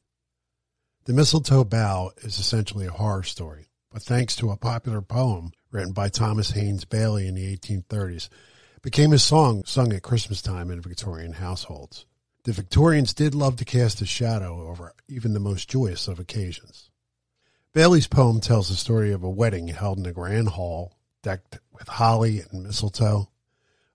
The 1.06 1.14
Mistletoe 1.14 1.64
Bough 1.64 2.12
is 2.18 2.38
essentially 2.38 2.86
a 2.86 2.92
horror 2.92 3.24
story, 3.24 3.70
but 3.92 4.04
thanks 4.04 4.36
to 4.36 4.52
a 4.52 4.58
popular 4.58 5.02
poem 5.02 5.52
written 5.72 5.92
by 5.92 6.10
Thomas 6.10 6.52
Haynes 6.52 6.86
Bayly 6.86 7.28
in 7.28 7.34
the 7.34 7.58
1830s, 7.58 8.30
it 8.76 8.82
became 8.84 9.12
a 9.12 9.18
song 9.18 9.64
sung 9.66 9.92
at 9.94 10.04
Christmas 10.04 10.42
time 10.42 10.70
in 10.70 10.82
Victorian 10.82 11.34
households. 11.34 12.06
The 12.44 12.52
Victorians 12.52 13.14
did 13.14 13.34
love 13.34 13.56
to 13.58 13.66
cast 13.66 14.02
a 14.02 14.06
shadow 14.06 14.68
over 14.70 14.94
even 15.08 15.34
the 15.34 15.40
most 15.40 15.68
joyous 15.70 16.08
of 16.08 16.20
occasions. 16.20 16.92
Bayly's 17.74 18.08
poem 18.08 18.40
tells 18.40 18.70
the 18.70 18.76
story 18.76 19.12
of 19.12 19.24
a 19.24 19.30
wedding 19.30 19.70
held 19.70 19.98
in 19.98 20.06
a 20.06 20.12
grand 20.12 20.50
hall 20.50 20.98
decked 21.24 21.60
with 21.72 21.88
holly 21.88 22.44
and 22.52 22.64
mistletoe, 22.64 23.30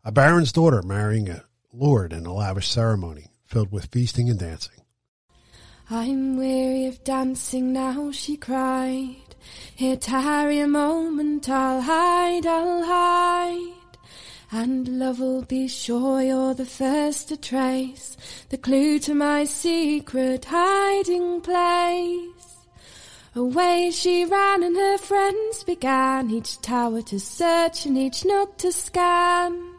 a 0.05 0.11
baron's 0.11 0.53
daughter 0.53 0.83
marrying 0.83 1.29
a 1.29 1.45
lord 1.73 2.13
in 2.13 2.25
a 2.25 2.33
lavish 2.33 2.69
ceremony 2.69 3.31
filled 3.47 3.73
with 3.73 3.87
feasting 3.87 4.29
and 4.29 4.39
dancing. 4.39 4.83
I'm 5.89 6.37
weary 6.37 6.87
of 6.87 7.05
dancing 7.05 7.73
now, 7.73 8.11
she 8.11 8.37
cried. 8.37 9.37
Here 9.75 9.97
tarry 9.97 10.59
a 10.59 10.67
moment, 10.67 11.49
I'll 11.49 11.81
hide, 11.81 12.45
I'll 12.45 12.85
hide. 12.85 13.73
And 14.51 14.99
love 14.99 15.21
will 15.21 15.43
be 15.43 15.69
sure 15.69 16.23
you're 16.23 16.55
the 16.55 16.67
first 16.67 17.29
to 17.29 17.37
trace 17.37 18.17
the 18.49 18.59
clue 18.59 18.99
to 19.01 19.15
my 19.15 19.45
secret 19.45 20.47
hiding 20.47 21.41
place. 21.41 22.33
Away 23.35 23.91
she 23.93 24.25
ran 24.25 24.63
and 24.63 24.77
her 24.77 24.99
friends 24.99 25.63
began 25.63 26.31
each 26.31 26.61
tower 26.63 27.03
to 27.03 27.21
search 27.21 27.87
and 27.87 27.99
each 27.99 28.25
nook 28.25 28.57
to 28.59 28.73
scan. 28.73 29.76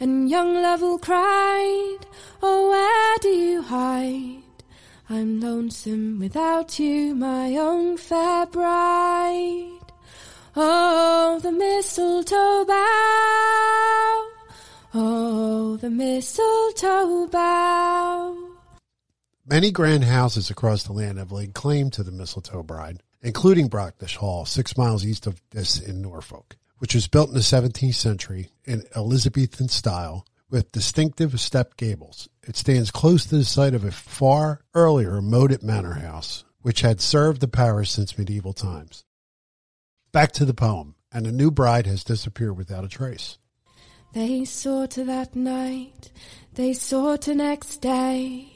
And 0.00 0.30
young 0.30 0.54
Lovell 0.54 0.98
cried, 0.98 1.98
Oh, 2.40 2.70
where 2.70 3.18
do 3.20 3.28
you 3.28 3.62
hide? 3.62 4.42
I'm 5.10 5.40
lonesome 5.40 6.18
without 6.20 6.78
you, 6.78 7.14
my 7.14 7.56
own 7.56 7.96
fair 7.96 8.46
bride. 8.46 9.80
Oh, 10.54 11.40
the 11.42 11.50
mistletoe 11.50 12.64
bough. 12.64 12.78
Oh, 14.94 15.78
the 15.80 15.90
mistletoe 15.90 17.26
bough. 17.26 18.36
Many 19.46 19.70
grand 19.70 20.04
houses 20.04 20.50
across 20.50 20.82
the 20.82 20.92
land 20.92 21.18
have 21.18 21.32
laid 21.32 21.54
claim 21.54 21.90
to 21.90 22.02
the 22.02 22.12
mistletoe 22.12 22.62
bride, 22.62 23.02
including 23.22 23.68
Brockdish 23.68 24.16
Hall, 24.16 24.44
six 24.44 24.76
miles 24.76 25.06
east 25.06 25.26
of 25.26 25.40
Diss 25.50 25.80
in 25.80 26.02
Norfolk, 26.02 26.56
which 26.78 26.94
was 26.94 27.08
built 27.08 27.28
in 27.28 27.34
the 27.34 27.40
17th 27.40 27.94
century 27.94 28.48
in 28.64 28.84
Elizabethan 28.96 29.68
style 29.68 30.26
with 30.50 30.72
distinctive 30.72 31.38
step 31.40 31.76
gables. 31.76 32.28
It 32.42 32.56
stands 32.56 32.90
close 32.90 33.26
to 33.26 33.36
the 33.36 33.44
site 33.44 33.74
of 33.74 33.84
a 33.84 33.90
far 33.90 34.62
earlier 34.74 35.20
moated 35.20 35.62
manor 35.62 35.94
house, 35.94 36.44
which 36.62 36.80
had 36.80 37.00
served 37.00 37.40
the 37.40 37.48
parish 37.48 37.90
since 37.90 38.16
medieval 38.16 38.52
times. 38.52 39.04
Back 40.12 40.32
to 40.32 40.44
the 40.44 40.54
poem, 40.54 40.94
and 41.12 41.26
the 41.26 41.32
new 41.32 41.50
bride 41.50 41.86
has 41.86 42.04
disappeared 42.04 42.56
without 42.56 42.84
a 42.84 42.88
trace. 42.88 43.38
They 44.14 44.46
sought 44.46 44.94
her 44.94 45.04
that 45.04 45.36
night, 45.36 46.10
they 46.54 46.72
sought 46.72 47.26
her 47.26 47.34
next 47.34 47.82
day. 47.82 48.52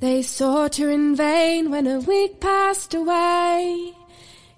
They 0.00 0.22
sought 0.22 0.76
her 0.76 0.90
in 0.90 1.14
vain 1.14 1.70
when 1.70 1.86
a 1.86 2.00
week 2.00 2.40
passed 2.40 2.92
away. 2.92 3.92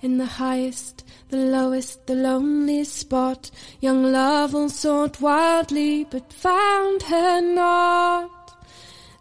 In 0.00 0.16
the 0.16 0.24
highest, 0.24 1.03
the 1.28 1.36
lowest, 1.36 2.06
the 2.06 2.14
loneliest 2.14 2.96
spot, 2.96 3.50
young 3.80 4.12
Lovell 4.12 4.68
sought 4.68 5.20
wildly, 5.20 6.04
but 6.04 6.32
found 6.32 7.02
her 7.04 7.40
not. 7.40 8.30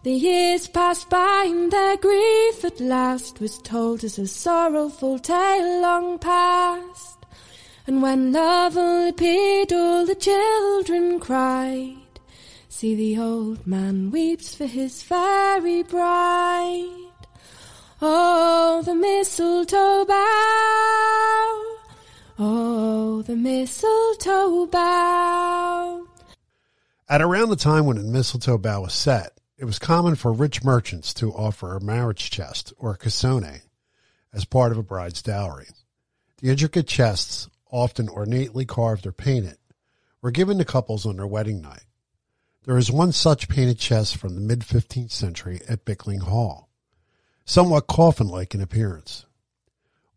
The 0.04 0.12
years 0.12 0.68
passed 0.68 1.10
by 1.10 1.46
and 1.48 1.72
their 1.72 1.96
grief 1.96 2.66
at 2.66 2.80
last 2.82 3.40
was 3.40 3.58
told 3.60 4.04
as 4.04 4.20
a 4.20 4.28
sorrowful 4.28 5.18
tale 5.18 5.82
long 5.82 6.20
past. 6.20 7.20
And 7.88 8.02
when 8.02 8.34
Lovell 8.34 9.08
appeared, 9.08 9.72
all 9.72 10.06
the 10.06 10.16
children 10.16 11.20
cried. 11.20 11.96
See 12.68 12.96
the 12.96 13.18
old 13.18 13.66
man 13.66 14.12
weeps 14.12 14.54
for 14.54 14.66
his 14.66 15.02
fairy 15.02 15.84
bride. 15.84 17.10
Oh, 18.02 18.82
the 18.84 18.96
mistletoe 18.96 20.04
bough. 20.04 21.83
Oh, 22.40 23.22
the 23.22 23.36
mistletoe 23.36 24.66
bough. 24.66 26.08
At 27.08 27.22
around 27.22 27.50
the 27.50 27.56
time 27.56 27.86
when 27.86 27.98
the 27.98 28.04
mistletoe 28.04 28.58
bough 28.58 28.82
was 28.82 28.94
set, 28.94 29.40
it 29.58 29.66
was 29.66 29.78
common 29.78 30.16
for 30.16 30.34
rich 30.34 30.64
merchants 30.64 31.14
to 31.16 31.32
offer 31.32 31.76
a 31.76 31.82
marriage 31.82 32.32
chest 32.32 32.74
or 32.78 32.96
cassone 32.96 33.62
as 34.34 34.46
part 34.46 34.72
of 34.72 34.80
a 34.80 34.84
bride's 34.84 35.22
dowry. 35.22 35.68
The 36.40 36.50
intricate 36.50 36.88
chests, 36.88 37.50
often 37.70 38.10
ornately 38.10 38.66
carved 38.66 39.06
or 39.06 39.12
painted, 39.12 39.58
were 40.22 40.32
given 40.32 40.58
to 40.58 40.66
couples 40.66 41.06
on 41.06 41.18
their 41.18 41.28
wedding 41.28 41.62
night. 41.62 41.86
There 42.66 42.78
is 42.78 42.92
one 42.92 43.12
such 43.12 43.48
painted 43.48 43.78
chest 43.78 44.18
from 44.18 44.34
the 44.34 44.42
mid 44.42 44.62
15th 44.62 45.12
century 45.12 45.62
at 45.70 45.86
Blickling 45.86 46.22
Hall, 46.22 46.70
somewhat 47.46 47.88
coffin 47.88 48.28
like 48.28 48.56
in 48.56 48.62
appearance. 48.62 49.26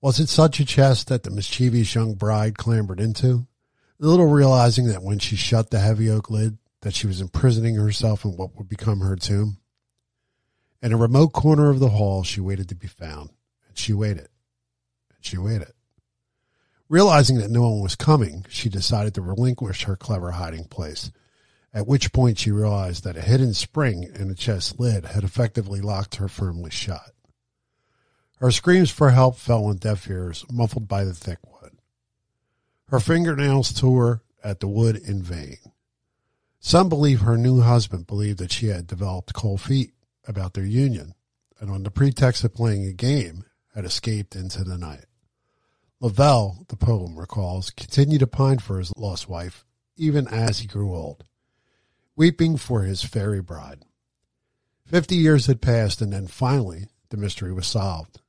Was 0.06 0.20
it 0.20 0.28
such 0.28 0.60
a 0.60 0.64
chest 0.64 1.08
that 1.08 1.25
the 1.25 1.32
mischievous 1.32 1.92
young 1.92 2.14
bride 2.14 2.56
clambered 2.56 3.00
into, 3.00 3.48
little 3.98 4.26
realizing 4.26 4.86
that 4.86 5.02
when 5.02 5.18
she 5.18 5.34
shut 5.34 5.70
the 5.70 5.80
heavy 5.80 6.08
oak 6.08 6.30
lid, 6.30 6.58
that 6.82 6.94
she 6.94 7.08
was 7.08 7.20
imprisoning 7.20 7.75
herself 7.75 8.25
in 8.25 8.36
what 8.36 8.54
would 8.54 8.68
become 8.68 9.00
her 9.00 9.16
tomb? 9.16 9.58
In 10.80 10.92
a 10.92 10.96
remote 10.96 11.32
corner 11.32 11.70
of 11.70 11.80
the 11.80 11.88
hall, 11.88 12.22
she 12.22 12.40
waited 12.40 12.68
to 12.68 12.76
be 12.76 12.86
found, 12.86 13.30
and 13.66 13.76
she 13.76 13.92
waited, 13.92 14.28
and 15.12 15.22
she 15.22 15.38
waited. 15.38 15.72
Realizing 16.88 17.38
that 17.38 17.50
no 17.50 17.62
one 17.62 17.80
was 17.80 17.96
coming, 17.96 18.46
she 18.48 18.68
decided 18.68 19.12
to 19.14 19.22
relinquish 19.22 19.82
her 19.86 19.96
clever 19.96 20.30
hiding 20.30 20.66
place 20.66 21.10
at 21.76 21.88
which 21.88 22.12
point 22.12 22.38
she 22.38 22.52
realized 22.52 23.02
that 23.02 23.18
a 23.18 23.20
hidden 23.20 23.52
spring 23.52 24.04
in 24.14 24.28
the 24.28 24.36
chest 24.36 24.78
lid 24.78 25.04
had 25.04 25.25
effectively 25.25 25.80
locked 25.80 26.14
her 26.14 26.28
firmly 26.28 26.70
shut. 26.70 27.15
Her 28.38 28.50
screams 28.50 28.90
for 28.90 29.11
help 29.11 29.37
fell 29.37 29.64
on 29.64 29.76
deaf 29.76 30.09
ears, 30.09 30.45
muffled 30.50 30.87
by 30.87 31.05
the 31.05 31.14
thick 31.14 31.38
wood. 31.45 31.78
Her 32.88 33.00
fingernails 33.00 33.73
tore 33.73 34.23
at 34.45 34.61
the 34.61 34.69
wood 34.69 34.97
in 34.97 35.23
vain. 35.23 35.59
Some 36.61 36.88
believe 36.88 37.21
her 37.21 37.38
new 37.38 37.61
husband 37.61 38.07
believed 38.07 38.38
that 38.38 38.52
she 38.52 38.66
had 38.66 38.87
developed 38.87 39.33
cold 39.33 39.61
feet 39.61 39.93
about 40.28 40.55
their 40.55 40.66
union, 40.66 41.14
and 41.61 41.71
on 41.71 41.83
the 41.83 41.90
pretext 41.90 42.45
of 42.45 42.55
playing 42.55 42.85
a 42.85 42.93
game, 42.93 43.45
had 43.75 43.85
escaped 43.85 44.37
into 44.37 44.64
the 44.64 44.76
night. 44.78 45.07
Lavelle, 46.00 46.64
the 46.69 46.76
poem 46.76 47.19
recalls, 47.19 47.71
continued 47.71 48.21
to 48.21 48.26
pine 48.26 48.59
for 48.59 48.78
his 48.78 48.93
lost 48.97 49.28
wife 49.28 49.64
even 49.97 50.28
as 50.28 50.59
he 50.59 50.66
grew 50.66 50.95
old, 50.95 51.25
weeping 52.14 52.57
for 52.57 52.83
his 52.83 53.02
fairy 53.02 53.40
bride. 53.40 53.83
Fifty 54.85 55.16
years 55.16 55.47
had 55.47 55.61
passed, 55.61 56.00
and 56.00 56.12
then 56.12 56.26
finally 56.26 56.87
the 57.09 57.16
mystery 57.16 57.52
was 57.52 57.66
solved. 57.66 58.21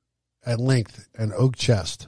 At 0.48 0.62
length, 0.62 1.10
an 1.16 1.34
oak 1.36 1.58
chest 1.58 2.08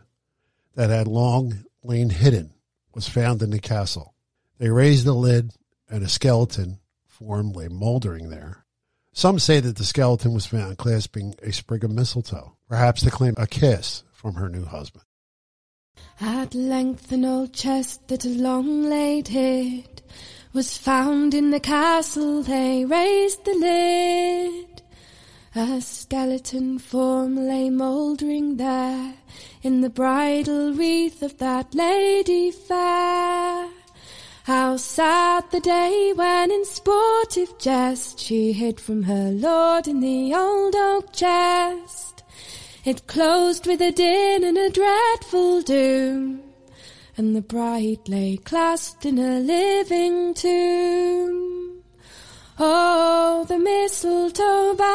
that 0.76 0.90
had 0.90 1.10
long 1.10 1.66
lain 1.84 2.10
hidden 2.10 2.54
was 2.96 3.06
found 3.06 3.42
in 3.42 3.50
the 3.50 3.60
castle. 3.60 4.16
They 4.60 4.70
raised 4.70 5.06
the 5.06 5.12
lid, 5.12 5.52
and 5.90 6.04
a 6.04 6.08
skeleton 6.08 6.80
form 7.06 7.52
lay 7.52 7.68
moldering 7.68 8.30
there. 8.30 8.64
Some 9.12 9.40
say 9.40 9.60
that 9.60 9.76
the 9.76 9.84
skeleton 9.84 10.34
was 10.34 10.46
found 10.46 10.78
clasping 10.78 11.36
a 11.44 11.52
sprig 11.52 11.84
of 11.84 11.92
mistletoe, 11.92 12.56
perhaps 12.70 13.02
to 13.02 13.12
claim 13.12 13.34
a 13.36 13.46
kiss 13.46 14.04
from 14.14 14.36
her 14.36 14.48
new 14.48 14.64
husband. 14.64 15.04
At 16.22 16.56
length 16.56 17.12
an 17.12 17.26
old 17.26 17.52
chest 17.52 18.08
that 18.08 18.24
long 18.24 18.84
laid 18.84 19.28
hid 19.28 20.02
was 20.54 20.78
found 20.78 21.34
in 21.34 21.52
the 21.52 21.60
castle. 21.60 22.42
They 22.42 22.86
raised 22.86 23.44
the 23.44 23.56
lid. 23.56 24.69
A 25.56 25.82
skeleton 25.82 26.78
form 26.78 27.36
lay 27.36 27.72
mouldering 27.72 28.58
there 28.58 29.16
in 29.64 29.82
the 29.82 29.90
bridal 29.90 30.74
wreath 30.74 31.24
of 31.24 31.40
that 31.40 31.74
lady 31.74 32.52
fair. 32.52 33.68
How 34.44 34.78
sad 34.78 35.50
the 35.50 35.60
day 35.60 36.14
when 36.16 36.52
in 36.52 36.66
sportive 36.66 37.58
jest 37.58 38.20
she 38.20 38.54
hid 38.54 38.80
from 38.80 39.04
her 39.04 39.32
lord 39.32 39.88
in 39.88 40.02
the 40.02 40.36
old 40.36 40.76
oak 40.76 41.12
chest. 41.14 42.24
It 42.86 43.08
closed 43.08 43.66
with 43.66 43.82
a 43.82 43.92
din 43.92 44.44
and 44.44 44.58
a 44.58 44.70
dreadful 44.70 45.64
doom, 45.64 46.42
and 47.18 47.36
the 47.36 47.42
bride 47.42 48.08
lay 48.08 48.38
clasped 48.38 49.04
in 49.04 49.18
a 49.18 49.40
living 49.40 50.36
tomb. 50.36 51.59
Oh, 52.62 53.46
the 53.48 53.58
mistletoe 53.58 54.76
bough. 54.76 54.86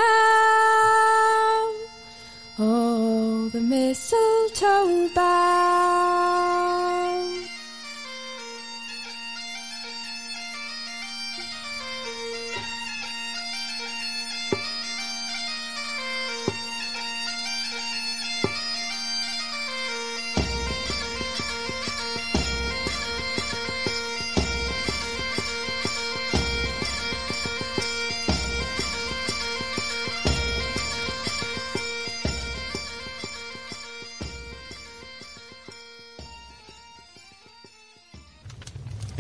Oh, 2.58 3.48
the 3.54 3.60
mistletoe 3.62 5.08
bough. 5.14 5.34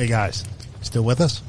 Hey 0.04 0.10
guys, 0.10 0.44
still 0.82 1.02
with 1.02 1.22
us? 1.22 1.40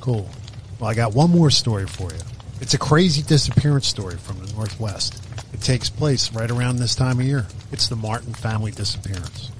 Cool. 0.00 0.30
Well, 0.78 0.88
I 0.88 0.94
got 0.94 1.12
one 1.12 1.32
more 1.32 1.50
story 1.50 1.88
for 1.88 2.08
you. 2.12 2.20
It's 2.60 2.74
a 2.74 2.78
crazy 2.78 3.20
disappearance 3.20 3.88
story 3.88 4.14
from 4.14 4.38
the 4.38 4.52
Northwest. 4.52 5.20
It 5.52 5.60
takes 5.60 5.90
place 5.90 6.32
right 6.32 6.52
around 6.52 6.76
this 6.76 6.94
time 6.94 7.18
of 7.18 7.26
year. 7.26 7.48
It's 7.72 7.88
the 7.88 7.96
Martin 7.96 8.32
family 8.32 8.70
disappearance. 8.70 9.50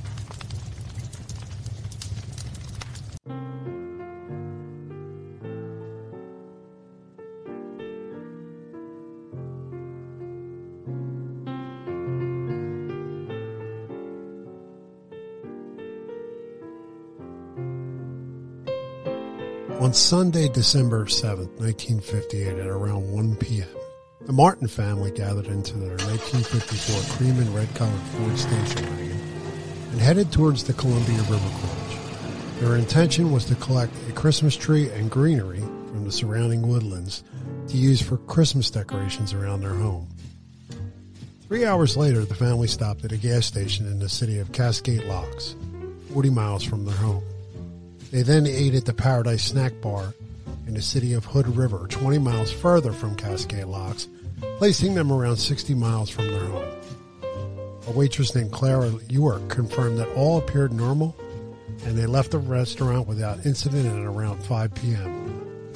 Sunday, 20.08 20.48
December 20.48 21.04
7th, 21.04 21.60
1958, 21.60 22.58
at 22.60 22.66
around 22.66 23.12
1 23.12 23.36
p.m., 23.36 23.68
the 24.22 24.32
Martin 24.32 24.66
family 24.66 25.10
gathered 25.10 25.48
into 25.48 25.76
their 25.76 25.98
1954 25.98 27.14
cream 27.14 27.38
and 27.38 27.54
red 27.54 27.68
colored 27.74 28.00
Ford 28.16 28.38
station 28.38 28.88
wagon 28.88 29.20
and 29.92 30.00
headed 30.00 30.32
towards 30.32 30.64
the 30.64 30.72
Columbia 30.72 31.18
River 31.24 31.50
Gorge. 31.60 32.58
Their 32.58 32.76
intention 32.76 33.30
was 33.30 33.44
to 33.44 33.54
collect 33.56 33.92
a 34.08 34.12
Christmas 34.12 34.56
tree 34.56 34.88
and 34.92 35.10
greenery 35.10 35.60
from 35.60 36.04
the 36.06 36.12
surrounding 36.12 36.66
woodlands 36.66 37.22
to 37.66 37.76
use 37.76 38.00
for 38.00 38.16
Christmas 38.16 38.70
decorations 38.70 39.34
around 39.34 39.60
their 39.60 39.74
home. 39.74 40.08
Three 41.48 41.66
hours 41.66 41.98
later, 41.98 42.24
the 42.24 42.34
family 42.34 42.68
stopped 42.68 43.04
at 43.04 43.12
a 43.12 43.18
gas 43.18 43.44
station 43.44 43.84
in 43.84 43.98
the 43.98 44.08
city 44.08 44.38
of 44.38 44.52
Cascade 44.52 45.04
Locks, 45.04 45.54
40 46.14 46.30
miles 46.30 46.64
from 46.64 46.86
their 46.86 46.96
home. 46.96 47.22
They 48.10 48.22
then 48.22 48.46
ate 48.46 48.74
at 48.74 48.86
the 48.86 48.94
Paradise 48.94 49.44
Snack 49.44 49.80
Bar 49.82 50.14
in 50.66 50.74
the 50.74 50.80
city 50.80 51.12
of 51.12 51.26
Hood 51.26 51.46
River, 51.56 51.86
20 51.88 52.18
miles 52.18 52.50
further 52.50 52.92
from 52.92 53.14
Cascade 53.14 53.66
Locks, 53.66 54.08
placing 54.56 54.94
them 54.94 55.12
around 55.12 55.36
60 55.36 55.74
miles 55.74 56.08
from 56.08 56.28
their 56.28 56.46
home. 56.46 56.68
A 57.86 57.90
waitress 57.90 58.34
named 58.34 58.50
Clara 58.50 58.92
York 59.10 59.48
confirmed 59.48 59.98
that 59.98 60.08
all 60.14 60.38
appeared 60.38 60.72
normal, 60.72 61.14
and 61.84 61.98
they 61.98 62.06
left 62.06 62.30
the 62.30 62.38
restaurant 62.38 63.06
without 63.06 63.44
incident 63.44 63.86
at 63.86 64.04
around 64.04 64.42
5 64.42 64.74
p.m. 64.74 65.72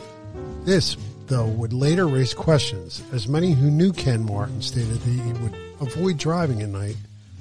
This, 0.64 0.97
though, 1.27 1.47
would 1.47 1.75
later 1.75 2.07
raise 2.07 2.33
questions, 2.33 3.03
as 3.12 3.29
many 3.29 3.53
who 3.53 3.71
knew 3.71 3.92
Ken 3.92 4.25
Martin 4.25 4.62
stated 4.62 5.01
that 5.01 5.11
he 5.11 5.33
would 5.35 5.55
avoid 5.81 6.16
driving 6.16 6.62
at 6.62 6.71
night 6.71 6.97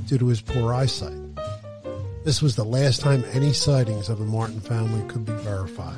due 0.08 0.17
to 0.17 0.27
his 0.27 0.41
poor 0.41 0.73
eyesight. 0.73 1.31
This 2.23 2.39
was 2.39 2.55
the 2.55 2.63
last 2.63 3.01
time 3.01 3.23
any 3.31 3.51
sightings 3.51 4.07
of 4.07 4.19
the 4.19 4.25
Martin 4.25 4.60
family 4.60 5.03
could 5.07 5.25
be 5.25 5.34
verified. 5.34 5.97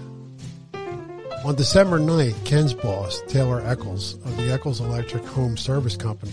On 1.43 1.53
December 1.53 1.99
9th, 1.99 2.45
Ken's 2.45 2.73
boss, 2.73 3.21
Taylor 3.27 3.61
Eccles 3.65 4.13
of 4.13 4.37
the 4.37 4.53
Eccles 4.53 4.79
Electric 4.79 5.25
Home 5.25 5.57
Service 5.57 5.97
Company, 5.97 6.31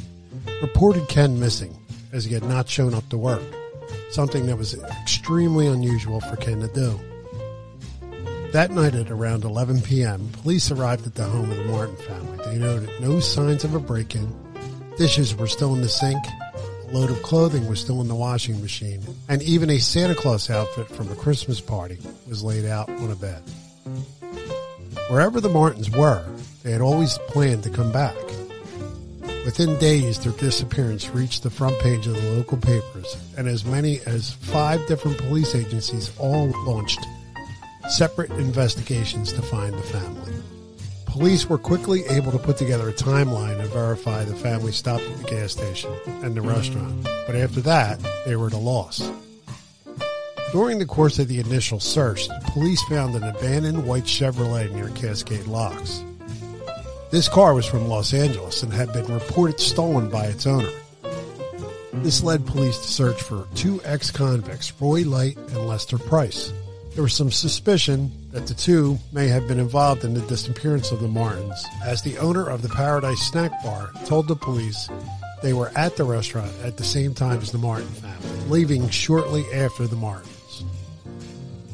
reported 0.63 1.09
Ken 1.09 1.41
missing 1.41 1.77
as 2.13 2.25
he 2.25 2.33
had 2.33 2.45
not 2.45 2.69
shown 2.69 2.95
up 2.95 3.09
to 3.09 3.19
work, 3.19 3.43
something 4.13 4.47
that 4.47 4.57
was 4.57 4.81
extremely 5.03 5.67
unusual 5.67 6.21
for 6.21 6.37
Ken 6.37 6.61
to 6.61 6.69
do. 6.69 7.01
That 8.53 8.71
night 8.71 8.95
at 8.95 9.11
around 9.11 9.43
11 9.43 9.83
p.m., 9.83 10.29
police 10.43 10.71
arrived 10.71 11.05
at 11.05 11.17
the 11.17 11.25
home 11.25 11.51
of 11.51 11.57
the 11.57 11.65
Martin 11.65 11.97
family. 11.97 12.45
They 12.45 12.59
noted 12.59 12.91
no 13.01 13.19
signs 13.19 13.65
of 13.65 13.75
a 13.75 13.81
break 13.81 14.15
in, 14.15 14.33
dishes 14.97 15.35
were 15.35 15.49
still 15.49 15.75
in 15.75 15.81
the 15.81 15.89
sink, 15.89 16.23
load 16.93 17.11
of 17.11 17.23
clothing 17.23 17.69
was 17.69 17.81
still 17.81 18.01
in 18.01 18.09
the 18.09 18.15
washing 18.15 18.61
machine, 18.61 19.03
and 19.29 19.43
even 19.43 19.71
a 19.71 19.79
Santa 19.79 20.15
Claus 20.15 20.51
outfit 20.51 20.89
from 20.89 21.11
a 21.11 21.17
Christmas 21.17 21.61
party 21.61 21.99
was 22.29 22.43
laid 22.43 22.65
out 22.65 22.89
on 22.89 23.11
a 23.11 23.17
bed. 23.17 23.43
Wherever 25.09 25.41
the 25.41 25.49
Martins 25.49 25.91
were, 25.91 26.25
they 26.63 26.73
had 26.73 26.81
always 26.81 27.19
planned 27.29 27.63
to 27.65 27.71
come 27.71 27.93
back. 27.93 28.17
Within 29.45 29.79
days, 29.79 30.19
their 30.19 30.33
disappearance 30.33 31.09
reached 31.11 31.43
the 31.43 31.51
front 31.51 31.79
page 31.81 32.07
of 32.07 32.15
the 32.15 32.31
local 32.33 32.59
papers, 32.59 33.17
and 33.37 33.49
as 33.49 33.65
many 33.65 34.01
as 34.07 34.33
five 34.33 34.87
different 34.87 35.19
police 35.19 35.55
agencies 35.55 36.13
all 36.19 36.53
launched 36.67 37.01
separate 37.89 38.31
investigations 38.33 39.33
to 39.33 39.43
find 39.43 39.75
the 39.75 39.83
family. 39.83 40.33
Police 41.11 41.49
were 41.49 41.59
quickly 41.59 42.05
able 42.07 42.31
to 42.31 42.39
put 42.39 42.57
together 42.57 42.89
a 42.89 42.93
timeline 42.93 43.59
and 43.59 43.69
verify 43.71 44.25
the 44.25 44.37
family 44.37 44.71
stopped 44.71 45.03
at 45.03 45.19
the 45.19 45.25
gas 45.25 45.51
station 45.53 45.93
and 46.23 46.37
the 46.37 46.41
restaurant, 46.41 47.03
but 47.27 47.35
after 47.35 47.61
that, 47.63 48.01
they 48.25 48.37
were 48.37 48.47
at 48.47 48.53
a 48.53 48.57
loss. 48.57 49.11
During 50.53 50.79
the 50.79 50.87
course 50.87 51.19
of 51.19 51.27
the 51.27 51.41
initial 51.41 51.81
search, 51.81 52.29
police 52.53 52.81
found 52.85 53.17
an 53.17 53.25
abandoned 53.25 53.85
white 53.85 54.05
Chevrolet 54.05 54.73
near 54.73 54.89
Cascade 54.91 55.49
Locks. 55.49 56.05
This 57.11 57.29
car 57.29 57.55
was 57.55 57.67
from 57.67 57.89
Los 57.89 58.15
Angeles 58.15 58.63
and 58.63 58.73
had 58.73 58.93
been 58.93 59.13
reported 59.13 59.59
stolen 59.59 60.09
by 60.11 60.27
its 60.27 60.47
owner. 60.47 60.71
This 61.93 62.23
led 62.23 62.47
police 62.47 62.79
to 62.79 62.89
search 62.89 63.21
for 63.21 63.49
two 63.57 63.81
ex 63.85 64.13
convicts, 64.13 64.73
Roy 64.81 65.03
Light 65.03 65.37
and 65.37 65.67
Lester 65.67 65.99
Price. 65.99 66.53
There 66.95 67.05
was 67.05 67.15
some 67.15 67.31
suspicion 67.31 68.11
that 68.33 68.47
the 68.47 68.55
two 68.55 68.99
may 69.13 69.29
have 69.29 69.47
been 69.47 69.61
involved 69.61 70.05
in 70.05 70.13
the 70.13 70.21
disappearance 70.23 70.91
of 70.91 71.01
the 71.01 71.09
Martins, 71.09 71.65
as 71.85 72.03
the 72.03 72.19
owner 72.19 72.49
of 72.49 72.63
the 72.63 72.69
Paradise 72.69 73.21
Snack 73.21 73.53
Bar 73.63 73.91
told 74.07 74.27
the 74.27 74.35
police 74.35 74.89
they 75.41 75.53
were 75.53 75.71
at 75.77 75.97
the 75.97 76.05
restaurant 76.05 76.53
at 76.65 76.77
the 76.77 76.85
same 76.85 77.15
time 77.15 77.39
as 77.39 77.53
the 77.53 77.59
Martin 77.59 77.89
family, 77.89 78.41
leaving 78.49 78.89
shortly 78.91 79.45
after 79.55 79.87
the 79.87 79.97
Martins. 79.97 80.65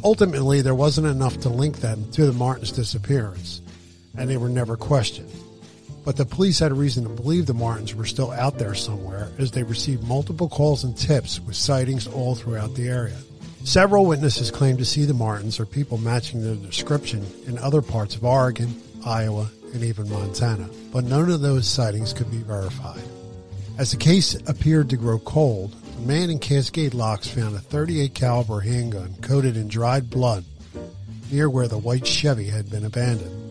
Ultimately, 0.05 0.61
there 0.61 0.75
wasn't 0.75 1.07
enough 1.07 1.39
to 1.41 1.49
link 1.49 1.79
them 1.79 2.09
to 2.13 2.27
the 2.27 2.33
Martins' 2.33 2.71
disappearance, 2.71 3.63
and 4.17 4.29
they 4.29 4.37
were 4.37 4.51
never 4.51 4.77
questioned. 4.77 5.33
but 6.07 6.17
the 6.17 6.25
police 6.25 6.61
had 6.61 6.73
reason 6.73 7.03
to 7.03 7.11
believe 7.11 7.47
the 7.47 7.53
Martins 7.53 7.93
were 7.93 8.05
still 8.07 8.31
out 8.31 8.59
there 8.59 8.77
somewhere 8.77 9.29
as 9.39 9.51
they 9.51 9.65
received 9.65 10.05
multiple 10.05 10.49
calls 10.49 10.85
and 10.85 10.97
tips 10.97 11.41
with 11.41 11.57
sightings 11.57 12.07
all 12.07 12.37
throughout 12.37 12.73
the 12.77 12.87
area. 12.87 13.17
Several 13.67 14.07
witnesses 14.07 14.53
claimed 14.53 14.79
to 14.79 14.85
see 14.85 15.07
the 15.07 15.13
Martins 15.13 15.59
or 15.59 15.67
people 15.67 15.99
matching 15.99 16.41
their 16.41 16.55
description 16.55 17.27
in 17.49 17.59
other 17.59 17.83
parts 17.83 18.15
of 18.15 18.25
Oregon, 18.25 18.81
Iowa, 19.05 19.51
and 19.75 19.83
even 19.83 20.09
Montana, 20.09 20.71
but 20.93 21.03
none 21.03 21.29
of 21.29 21.41
those 21.41 21.67
sightings 21.67 22.13
could 22.13 22.31
be 22.31 22.37
verified. 22.37 23.03
As 23.77 23.91
the 23.91 23.97
case 23.97 24.37
appeared 24.47 24.89
to 24.91 24.97
grow 24.97 25.19
cold, 25.19 25.75
a 25.99 26.01
man 26.03 26.31
in 26.31 26.39
Cascade 26.39 26.95
Locks 26.95 27.27
found 27.27 27.57
a 27.57 27.59
38 27.59 28.15
caliber 28.15 28.61
handgun 28.61 29.17
coated 29.21 29.57
in 29.57 29.67
dried 29.67 30.11
blood 30.11 30.45
near 31.33 31.51
where 31.51 31.67
the 31.67 31.77
white 31.77 32.07
Chevy 32.07 32.47
had 32.47 32.71
been 32.71 32.85
abandoned. 32.85 33.51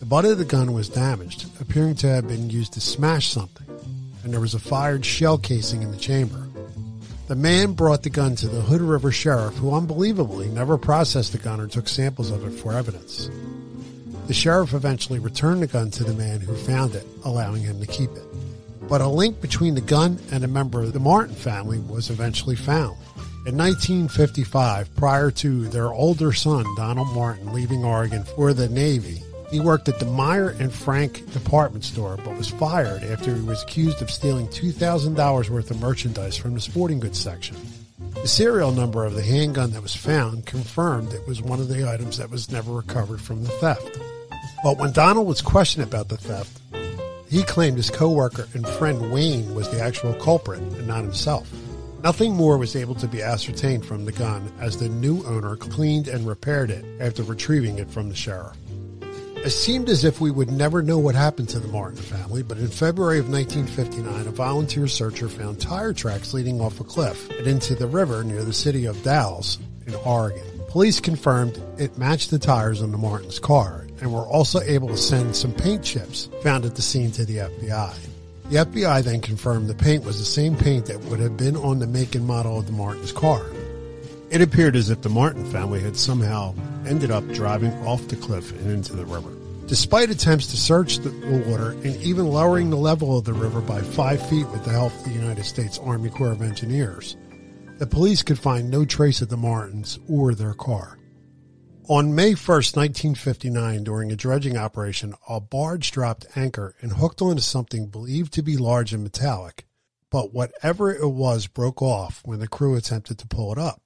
The 0.00 0.06
butt 0.06 0.24
of 0.24 0.38
the 0.38 0.46
gun 0.46 0.72
was 0.72 0.88
damaged, 0.88 1.44
appearing 1.60 1.96
to 1.96 2.08
have 2.08 2.26
been 2.26 2.48
used 2.48 2.72
to 2.72 2.80
smash 2.80 3.28
something, 3.28 3.66
and 4.24 4.32
there 4.32 4.40
was 4.40 4.54
a 4.54 4.58
fired 4.58 5.04
shell 5.04 5.36
casing 5.36 5.82
in 5.82 5.90
the 5.90 5.98
chamber. 5.98 6.45
The 7.26 7.34
man 7.34 7.72
brought 7.72 8.04
the 8.04 8.10
gun 8.10 8.36
to 8.36 8.46
the 8.46 8.60
Hood 8.60 8.80
River 8.80 9.10
Sheriff, 9.10 9.56
who 9.56 9.74
unbelievably 9.74 10.48
never 10.50 10.78
processed 10.78 11.32
the 11.32 11.38
gun 11.38 11.60
or 11.60 11.66
took 11.66 11.88
samples 11.88 12.30
of 12.30 12.46
it 12.46 12.56
for 12.56 12.72
evidence. 12.72 13.28
The 14.28 14.34
sheriff 14.34 14.74
eventually 14.74 15.18
returned 15.18 15.60
the 15.60 15.66
gun 15.66 15.90
to 15.92 16.04
the 16.04 16.14
man 16.14 16.40
who 16.40 16.54
found 16.54 16.94
it, 16.94 17.04
allowing 17.24 17.62
him 17.62 17.80
to 17.80 17.86
keep 17.86 18.12
it. 18.12 18.22
But 18.88 19.00
a 19.00 19.08
link 19.08 19.40
between 19.40 19.74
the 19.74 19.80
gun 19.80 20.20
and 20.30 20.44
a 20.44 20.48
member 20.48 20.82
of 20.82 20.92
the 20.92 21.00
Martin 21.00 21.34
family 21.34 21.80
was 21.80 22.10
eventually 22.10 22.54
found. 22.54 22.96
In 23.44 23.56
1955, 23.56 24.94
prior 24.94 25.32
to 25.32 25.66
their 25.68 25.92
older 25.92 26.32
son, 26.32 26.64
Donald 26.76 27.12
Martin, 27.12 27.52
leaving 27.52 27.84
Oregon 27.84 28.22
for 28.22 28.52
the 28.52 28.68
Navy, 28.68 29.22
he 29.50 29.60
worked 29.60 29.88
at 29.88 29.98
the 29.98 30.06
Meier 30.06 30.50
and 30.58 30.72
Frank 30.72 31.32
department 31.32 31.84
store, 31.84 32.16
but 32.24 32.36
was 32.36 32.48
fired 32.48 33.02
after 33.04 33.34
he 33.34 33.42
was 33.42 33.62
accused 33.62 34.02
of 34.02 34.10
stealing 34.10 34.48
$2,000 34.48 35.50
worth 35.50 35.70
of 35.70 35.80
merchandise 35.80 36.36
from 36.36 36.54
the 36.54 36.60
sporting 36.60 37.00
goods 37.00 37.18
section. 37.18 37.56
The 38.14 38.28
serial 38.28 38.72
number 38.72 39.04
of 39.04 39.14
the 39.14 39.22
handgun 39.22 39.70
that 39.72 39.82
was 39.82 39.94
found 39.94 40.46
confirmed 40.46 41.12
it 41.12 41.26
was 41.28 41.42
one 41.42 41.60
of 41.60 41.68
the 41.68 41.88
items 41.88 42.18
that 42.18 42.30
was 42.30 42.50
never 42.50 42.72
recovered 42.72 43.20
from 43.20 43.44
the 43.44 43.50
theft. 43.50 43.98
But 44.64 44.78
when 44.78 44.92
Donald 44.92 45.26
was 45.26 45.42
questioned 45.42 45.84
about 45.84 46.08
the 46.08 46.16
theft, 46.16 46.60
he 47.28 47.42
claimed 47.42 47.76
his 47.76 47.90
coworker 47.90 48.48
and 48.54 48.66
friend 48.66 49.12
Wayne 49.12 49.54
was 49.54 49.68
the 49.70 49.82
actual 49.82 50.14
culprit 50.14 50.60
and 50.60 50.86
not 50.86 51.02
himself. 51.02 51.50
Nothing 52.02 52.34
more 52.34 52.58
was 52.58 52.76
able 52.76 52.94
to 52.96 53.08
be 53.08 53.22
ascertained 53.22 53.84
from 53.84 54.04
the 54.04 54.12
gun 54.12 54.52
as 54.60 54.76
the 54.76 54.88
new 54.88 55.24
owner 55.26 55.56
cleaned 55.56 56.08
and 56.08 56.26
repaired 56.26 56.70
it 56.70 56.84
after 57.00 57.22
retrieving 57.22 57.78
it 57.78 57.90
from 57.90 58.08
the 58.08 58.14
sheriff. 58.14 58.56
It 59.46 59.52
seemed 59.52 59.88
as 59.90 60.04
if 60.04 60.20
we 60.20 60.32
would 60.32 60.50
never 60.50 60.82
know 60.82 60.98
what 60.98 61.14
happened 61.14 61.48
to 61.50 61.60
the 61.60 61.68
Martin 61.68 62.02
family, 62.02 62.42
but 62.42 62.58
in 62.58 62.66
February 62.66 63.20
of 63.20 63.30
1959, 63.30 64.26
a 64.26 64.30
volunteer 64.32 64.88
searcher 64.88 65.28
found 65.28 65.60
tire 65.60 65.92
tracks 65.92 66.34
leading 66.34 66.60
off 66.60 66.80
a 66.80 66.84
cliff 66.84 67.30
and 67.30 67.46
into 67.46 67.76
the 67.76 67.86
river 67.86 68.24
near 68.24 68.42
the 68.42 68.52
city 68.52 68.86
of 68.86 69.00
Dalles 69.04 69.60
in 69.86 69.94
Oregon. 70.04 70.42
Police 70.66 70.98
confirmed 70.98 71.62
it 71.78 71.96
matched 71.96 72.32
the 72.32 72.40
tires 72.40 72.82
on 72.82 72.90
the 72.90 72.98
Martin's 72.98 73.38
car 73.38 73.86
and 74.00 74.12
were 74.12 74.26
also 74.26 74.58
able 74.62 74.88
to 74.88 74.96
send 74.96 75.36
some 75.36 75.52
paint 75.52 75.84
chips 75.84 76.28
found 76.42 76.64
at 76.64 76.74
the 76.74 76.82
scene 76.82 77.12
to 77.12 77.24
the 77.24 77.36
FBI. 77.36 77.94
The 78.50 78.56
FBI 78.56 79.04
then 79.04 79.20
confirmed 79.20 79.68
the 79.68 79.74
paint 79.74 80.04
was 80.04 80.18
the 80.18 80.24
same 80.24 80.56
paint 80.56 80.86
that 80.86 80.98
would 81.04 81.20
have 81.20 81.36
been 81.36 81.54
on 81.54 81.78
the 81.78 81.86
make 81.86 82.16
and 82.16 82.26
model 82.26 82.58
of 82.58 82.66
the 82.66 82.72
Martin's 82.72 83.12
car. 83.12 83.46
It 84.28 84.40
appeared 84.40 84.74
as 84.74 84.90
if 84.90 85.02
the 85.02 85.08
Martin 85.08 85.44
family 85.52 85.78
had 85.78 85.96
somehow 85.96 86.52
ended 86.84 87.12
up 87.12 87.24
driving 87.28 87.72
off 87.86 88.08
the 88.08 88.16
cliff 88.16 88.50
and 88.50 88.72
into 88.72 88.92
the 88.92 89.06
river. 89.06 89.35
Despite 89.66 90.10
attempts 90.10 90.46
to 90.48 90.56
search 90.56 90.98
the 90.98 91.10
water 91.44 91.72
and 91.72 91.96
even 91.96 92.28
lowering 92.28 92.70
the 92.70 92.76
level 92.76 93.18
of 93.18 93.24
the 93.24 93.32
river 93.32 93.60
by 93.60 93.80
five 93.80 94.24
feet 94.28 94.46
with 94.50 94.64
the 94.64 94.70
help 94.70 94.94
of 94.94 95.02
the 95.02 95.10
United 95.10 95.42
States 95.42 95.76
Army 95.78 96.08
Corps 96.08 96.30
of 96.30 96.40
Engineers, 96.40 97.16
the 97.78 97.86
police 97.86 98.22
could 98.22 98.38
find 98.38 98.70
no 98.70 98.84
trace 98.84 99.22
of 99.22 99.28
the 99.28 99.36
Martins 99.36 99.98
or 100.08 100.36
their 100.36 100.54
car. 100.54 100.98
On 101.88 102.14
May 102.14 102.34
1st, 102.34 102.76
1959, 102.76 103.82
during 103.82 104.12
a 104.12 104.16
dredging 104.16 104.56
operation, 104.56 105.14
a 105.28 105.40
barge 105.40 105.90
dropped 105.90 106.26
anchor 106.36 106.76
and 106.80 106.92
hooked 106.92 107.20
onto 107.20 107.42
something 107.42 107.88
believed 107.88 108.32
to 108.34 108.42
be 108.42 108.56
large 108.56 108.92
and 108.92 109.02
metallic, 109.02 109.66
but 110.12 110.32
whatever 110.32 110.94
it 110.94 111.08
was 111.08 111.48
broke 111.48 111.82
off 111.82 112.22
when 112.24 112.38
the 112.38 112.46
crew 112.46 112.76
attempted 112.76 113.18
to 113.18 113.26
pull 113.26 113.50
it 113.50 113.58
up. 113.58 113.82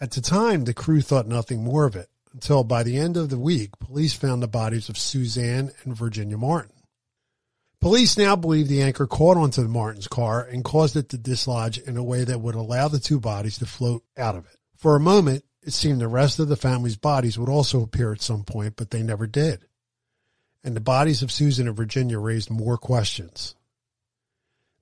At 0.00 0.12
the 0.12 0.22
time, 0.22 0.64
the 0.64 0.72
crew 0.72 1.02
thought 1.02 1.26
nothing 1.26 1.62
more 1.62 1.84
of 1.84 1.96
it 1.96 2.08
until 2.32 2.64
by 2.64 2.82
the 2.82 2.98
end 2.98 3.16
of 3.16 3.30
the 3.30 3.38
week, 3.38 3.78
police 3.78 4.14
found 4.14 4.42
the 4.42 4.48
bodies 4.48 4.88
of 4.88 4.98
Suzanne 4.98 5.70
and 5.84 5.96
Virginia 5.96 6.36
Martin. 6.36 6.72
Police 7.80 8.18
now 8.18 8.34
believe 8.34 8.66
the 8.66 8.82
anchor 8.82 9.06
caught 9.06 9.36
onto 9.36 9.62
the 9.62 9.68
Martin's 9.68 10.08
car 10.08 10.42
and 10.42 10.64
caused 10.64 10.96
it 10.96 11.08
to 11.10 11.18
dislodge 11.18 11.78
in 11.78 11.96
a 11.96 12.02
way 12.02 12.24
that 12.24 12.40
would 12.40 12.56
allow 12.56 12.88
the 12.88 12.98
two 12.98 13.20
bodies 13.20 13.58
to 13.58 13.66
float 13.66 14.02
out 14.16 14.34
of 14.34 14.46
it. 14.46 14.56
For 14.76 14.96
a 14.96 15.00
moment, 15.00 15.44
it 15.62 15.72
seemed 15.72 16.00
the 16.00 16.08
rest 16.08 16.38
of 16.38 16.48
the 16.48 16.56
family's 16.56 16.96
bodies 16.96 17.38
would 17.38 17.48
also 17.48 17.82
appear 17.82 18.12
at 18.12 18.20
some 18.20 18.42
point, 18.42 18.74
but 18.76 18.90
they 18.90 19.02
never 19.02 19.26
did. 19.26 19.66
And 20.64 20.74
the 20.74 20.80
bodies 20.80 21.22
of 21.22 21.30
Susan 21.30 21.68
and 21.68 21.76
Virginia 21.76 22.18
raised 22.18 22.50
more 22.50 22.76
questions. 22.76 23.54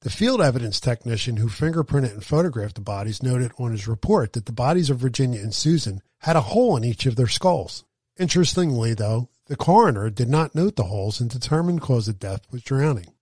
The 0.07 0.13
field 0.13 0.41
evidence 0.41 0.79
technician 0.79 1.39
who 1.39 1.49
fingerprinted 1.49 2.13
and 2.13 2.25
photographed 2.25 2.77
the 2.77 2.81
bodies 2.81 3.25
noted 3.25 3.51
on 3.59 3.73
his 3.73 3.89
report 3.89 4.35
that 4.35 4.47
the 4.47 4.53
bodies 4.53 4.89
of 4.89 4.99
Virginia 4.99 5.41
and 5.41 5.53
Susan 5.53 6.01
had 6.21 6.37
a 6.37 6.43
hole 6.43 6.77
in 6.77 6.85
each 6.85 7.07
of 7.07 7.17
their 7.17 7.27
skulls. 7.27 7.83
Interestingly, 8.17 8.95
though, 8.95 9.31
the 9.47 9.57
coroner 9.57 10.09
did 10.09 10.29
not 10.29 10.55
note 10.55 10.77
the 10.77 10.85
holes 10.85 11.21
and 11.21 11.29
determined 11.29 11.81
cause 11.81 12.07
of 12.07 12.21
death 12.21 12.43
was 12.53 12.63
drowning. 12.63 13.15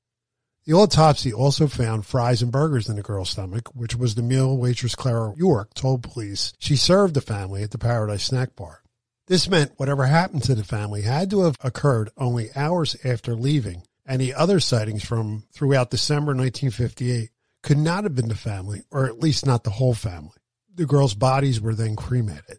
The 0.66 0.74
autopsy 0.74 1.32
also 1.32 1.68
found 1.68 2.04
fries 2.04 2.42
and 2.42 2.52
burgers 2.52 2.90
in 2.90 2.96
the 2.96 3.02
girl's 3.02 3.30
stomach, 3.30 3.74
which 3.74 3.96
was 3.96 4.14
the 4.14 4.22
meal 4.22 4.54
waitress 4.54 4.94
Clara 4.94 5.32
York 5.38 5.72
told 5.72 6.02
police 6.02 6.52
she 6.58 6.76
served 6.76 7.14
the 7.14 7.22
family 7.22 7.62
at 7.62 7.70
the 7.70 7.78
Paradise 7.78 8.24
Snack 8.24 8.56
Bar. 8.56 8.82
This 9.26 9.48
meant 9.48 9.72
whatever 9.78 10.04
happened 10.04 10.42
to 10.42 10.54
the 10.54 10.62
family 10.64 11.00
had 11.00 11.30
to 11.30 11.44
have 11.44 11.56
occurred 11.64 12.10
only 12.18 12.54
hours 12.54 12.94
after 13.06 13.34
leaving 13.34 13.84
any 14.06 14.32
other 14.32 14.60
sightings 14.60 15.04
from 15.04 15.44
throughout 15.52 15.90
December 15.90 16.34
1958 16.34 17.30
could 17.62 17.78
not 17.78 18.04
have 18.04 18.14
been 18.14 18.28
the 18.28 18.34
family, 18.34 18.82
or 18.90 19.06
at 19.06 19.20
least 19.20 19.46
not 19.46 19.64
the 19.64 19.70
whole 19.70 19.94
family. 19.94 20.36
The 20.74 20.86
girls' 20.86 21.14
bodies 21.14 21.60
were 21.60 21.74
then 21.74 21.96
cremated. 21.96 22.58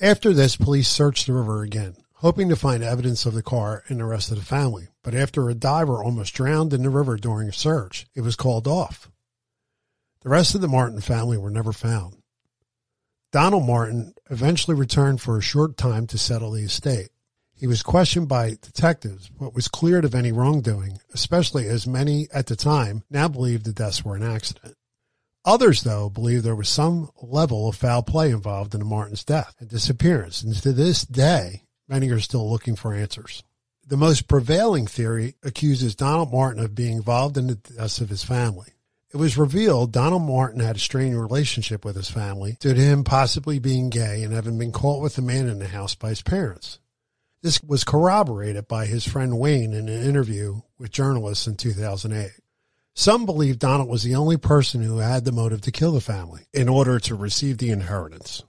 After 0.00 0.32
this, 0.32 0.56
police 0.56 0.88
searched 0.88 1.26
the 1.26 1.32
river 1.32 1.62
again, 1.62 1.96
hoping 2.14 2.48
to 2.48 2.56
find 2.56 2.82
evidence 2.82 3.24
of 3.26 3.34
the 3.34 3.42
car 3.42 3.84
and 3.88 4.00
the 4.00 4.04
rest 4.04 4.30
of 4.30 4.38
the 4.38 4.44
family. 4.44 4.88
But 5.02 5.14
after 5.14 5.48
a 5.48 5.54
diver 5.54 6.02
almost 6.02 6.34
drowned 6.34 6.72
in 6.74 6.82
the 6.82 6.90
river 6.90 7.16
during 7.16 7.48
a 7.48 7.52
search, 7.52 8.06
it 8.14 8.20
was 8.20 8.36
called 8.36 8.66
off. 8.66 9.10
The 10.22 10.30
rest 10.30 10.54
of 10.54 10.60
the 10.60 10.68
Martin 10.68 11.00
family 11.00 11.38
were 11.38 11.50
never 11.50 11.72
found. 11.72 12.16
Donald 13.30 13.66
Martin 13.66 14.14
eventually 14.30 14.76
returned 14.76 15.20
for 15.20 15.36
a 15.36 15.42
short 15.42 15.76
time 15.76 16.06
to 16.08 16.18
settle 16.18 16.52
the 16.52 16.62
estate. 16.62 17.08
He 17.64 17.68
was 17.68 17.82
questioned 17.82 18.28
by 18.28 18.58
detectives, 18.60 19.30
but 19.40 19.54
was 19.54 19.68
cleared 19.68 20.04
of 20.04 20.14
any 20.14 20.32
wrongdoing, 20.32 20.98
especially 21.14 21.66
as 21.66 21.86
many 21.86 22.28
at 22.30 22.44
the 22.44 22.56
time 22.56 23.04
now 23.08 23.26
believed 23.26 23.64
the 23.64 23.72
deaths 23.72 24.04
were 24.04 24.16
an 24.16 24.22
accident. 24.22 24.76
Others, 25.46 25.82
though, 25.82 26.10
believe 26.10 26.42
there 26.42 26.54
was 26.54 26.68
some 26.68 27.08
level 27.22 27.66
of 27.66 27.76
foul 27.76 28.02
play 28.02 28.32
involved 28.32 28.74
in 28.74 28.80
the 28.80 28.84
Martin's 28.84 29.24
death 29.24 29.54
and 29.60 29.70
disappearance, 29.70 30.42
and 30.42 30.54
to 30.56 30.74
this 30.74 31.06
day, 31.06 31.62
many 31.88 32.10
are 32.10 32.20
still 32.20 32.50
looking 32.50 32.76
for 32.76 32.92
answers. 32.92 33.42
The 33.86 33.96
most 33.96 34.28
prevailing 34.28 34.86
theory 34.86 35.36
accuses 35.42 35.94
Donald 35.94 36.30
Martin 36.30 36.62
of 36.62 36.74
being 36.74 36.98
involved 36.98 37.38
in 37.38 37.46
the 37.46 37.54
deaths 37.54 37.98
of 37.98 38.10
his 38.10 38.24
family. 38.24 38.74
It 39.10 39.16
was 39.16 39.38
revealed 39.38 39.90
Donald 39.90 40.24
Martin 40.24 40.60
had 40.60 40.76
a 40.76 40.80
strained 40.80 41.18
relationship 41.18 41.82
with 41.82 41.96
his 41.96 42.10
family 42.10 42.58
due 42.60 42.74
to 42.74 42.78
him 42.78 43.04
possibly 43.04 43.58
being 43.58 43.88
gay 43.88 44.22
and 44.22 44.34
having 44.34 44.58
been 44.58 44.70
caught 44.70 45.00
with 45.00 45.16
a 45.16 45.22
man 45.22 45.48
in 45.48 45.60
the 45.60 45.68
house 45.68 45.94
by 45.94 46.10
his 46.10 46.20
parents. 46.20 46.78
This 47.44 47.62
was 47.62 47.84
corroborated 47.84 48.68
by 48.68 48.86
his 48.86 49.06
friend 49.06 49.38
Wayne 49.38 49.74
in 49.74 49.86
an 49.86 50.02
interview 50.02 50.62
with 50.78 50.90
journalists 50.90 51.46
in 51.46 51.58
2008. 51.58 52.30
Some 52.94 53.26
believe 53.26 53.58
Donald 53.58 53.90
was 53.90 54.02
the 54.02 54.14
only 54.14 54.38
person 54.38 54.80
who 54.80 54.96
had 54.96 55.26
the 55.26 55.30
motive 55.30 55.60
to 55.60 55.70
kill 55.70 55.92
the 55.92 56.00
family 56.00 56.46
in 56.54 56.70
order 56.70 56.98
to 57.00 57.14
receive 57.14 57.58
the 57.58 57.68
inheritance 57.68 58.42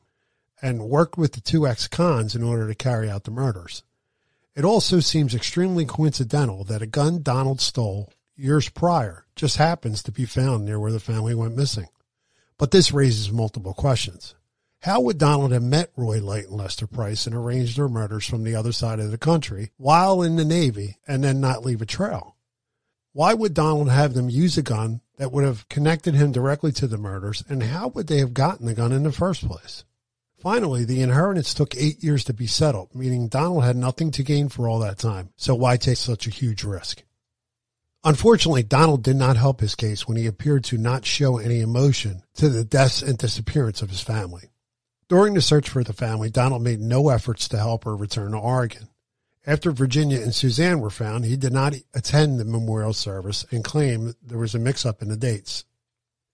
and 0.62 0.88
worked 0.88 1.18
with 1.18 1.34
the 1.34 1.42
two 1.42 1.68
ex-cons 1.68 2.38
in 2.38 2.42
order 2.42 2.70
to 2.70 2.74
carry 2.74 3.10
out 3.10 3.26
the 3.26 3.32
murders. 3.32 3.84
It 4.56 4.64
also 4.64 5.02
seems 5.02 5.36
extremely 5.36 5.84
coincidental 5.84 6.64
that 6.64 6.82
a 6.82 6.88
gun 6.88 7.22
Donald 7.22 7.60
stole 7.60 8.14
years 8.38 8.70
prior 8.70 9.26
just 9.36 9.58
happens 9.58 10.04
to 10.04 10.12
be 10.14 10.24
found 10.24 10.64
near 10.64 10.80
where 10.80 10.94
the 10.94 11.02
family 11.02 11.36
went 11.36 11.58
missing. 11.58 11.90
But 12.58 12.72
this 12.72 12.94
raises 12.94 13.30
multiple 13.30 13.74
questions. 13.74 14.36
How 14.86 15.02
would 15.02 15.18
Donald 15.18 15.52
have 15.52 15.64
met 15.64 15.90
Roy 15.96 16.22
Light 16.22 16.46
and 16.46 16.58
Lester 16.58 16.86
Price 16.86 17.26
and 17.26 17.36
arranged 17.36 17.76
their 17.76 17.90
murders 17.90 18.24
from 18.28 18.44
the 18.44 18.54
other 18.54 18.72
side 18.72 19.00
of 19.00 19.10
the 19.10 19.18
country 19.18 19.72
while 19.78 20.22
in 20.22 20.36
the 20.36 20.46
Navy 20.46 21.00
and 21.08 21.24
then 21.24 21.42
not 21.42 21.66
leave 21.66 21.82
a 21.82 21.88
trail? 21.88 22.36
Why 23.12 23.34
would 23.34 23.56
Donald 23.56 23.90
have 23.90 24.14
them 24.14 24.30
use 24.30 24.60
a 24.60 24.62
gun 24.62 25.02
that 25.18 25.32
would 25.32 25.44
have 25.44 25.68
connected 25.70 26.14
him 26.14 26.32
directly 26.32 26.72
to 26.74 26.86
the 26.86 27.00
murders, 27.00 27.44
and 27.50 27.64
how 27.64 27.88
would 27.88 28.06
they 28.06 28.20
have 28.20 28.36
gotten 28.36 28.68
the 28.68 28.76
gun 28.76 28.92
in 28.92 29.02
the 29.02 29.12
first 29.12 29.48
place? 29.48 29.86
Finally, 30.38 30.86
the 30.86 31.02
inheritance 31.02 31.56
took 31.56 31.76
eight 31.76 32.04
years 32.04 32.24
to 32.26 32.34
be 32.34 32.46
settled, 32.46 32.94
meaning 32.94 33.28
Donald 33.28 33.64
had 33.64 33.76
nothing 33.76 34.12
to 34.12 34.22
gain 34.22 34.50
for 34.50 34.70
all 34.70 34.78
that 34.78 35.00
time. 35.00 35.32
So 35.36 35.56
why 35.56 35.78
take 35.78 35.98
such 35.98 36.28
a 36.28 36.30
huge 36.30 36.64
risk? 36.64 37.02
Unfortunately, 38.04 38.62
Donald 38.62 39.02
did 39.02 39.16
not 39.16 39.36
help 39.36 39.62
his 39.62 39.74
case 39.74 40.08
when 40.08 40.18
he 40.18 40.28
appeared 40.28 40.64
to 40.66 40.78
not 40.78 41.06
show 41.06 41.40
any 41.40 41.62
emotion 41.62 42.22
to 42.36 42.50
the 42.50 42.64
deaths 42.64 43.02
and 43.02 43.18
disappearance 43.18 43.82
of 43.82 43.90
his 43.90 44.02
family. 44.02 44.52
During 45.08 45.36
the 45.36 45.42
search 45.42 45.70
for 45.70 45.84
the 45.84 45.94
family, 45.94 46.32
Donald 46.32 46.64
made 46.64 46.82
no 46.82 47.10
efforts 47.10 47.48
to 47.50 47.58
help 47.58 47.84
her 47.84 47.96
return 47.96 48.32
to 48.32 48.38
Oregon. 48.38 48.90
After 49.46 49.72
Virginia 49.72 50.20
and 50.20 50.34
Suzanne 50.34 50.80
were 50.80 50.90
found, 50.90 51.26
he 51.26 51.38
did 51.38 51.54
not 51.54 51.76
attend 51.94 52.40
the 52.40 52.46
memorial 52.46 52.94
service 52.94 53.46
and 53.52 53.64
claimed 53.64 54.16
there 54.24 54.40
was 54.40 54.56
a 54.56 54.60
mix 54.60 54.84
up 54.84 55.04
in 55.04 55.10
the 55.10 55.16
dates. 55.16 55.64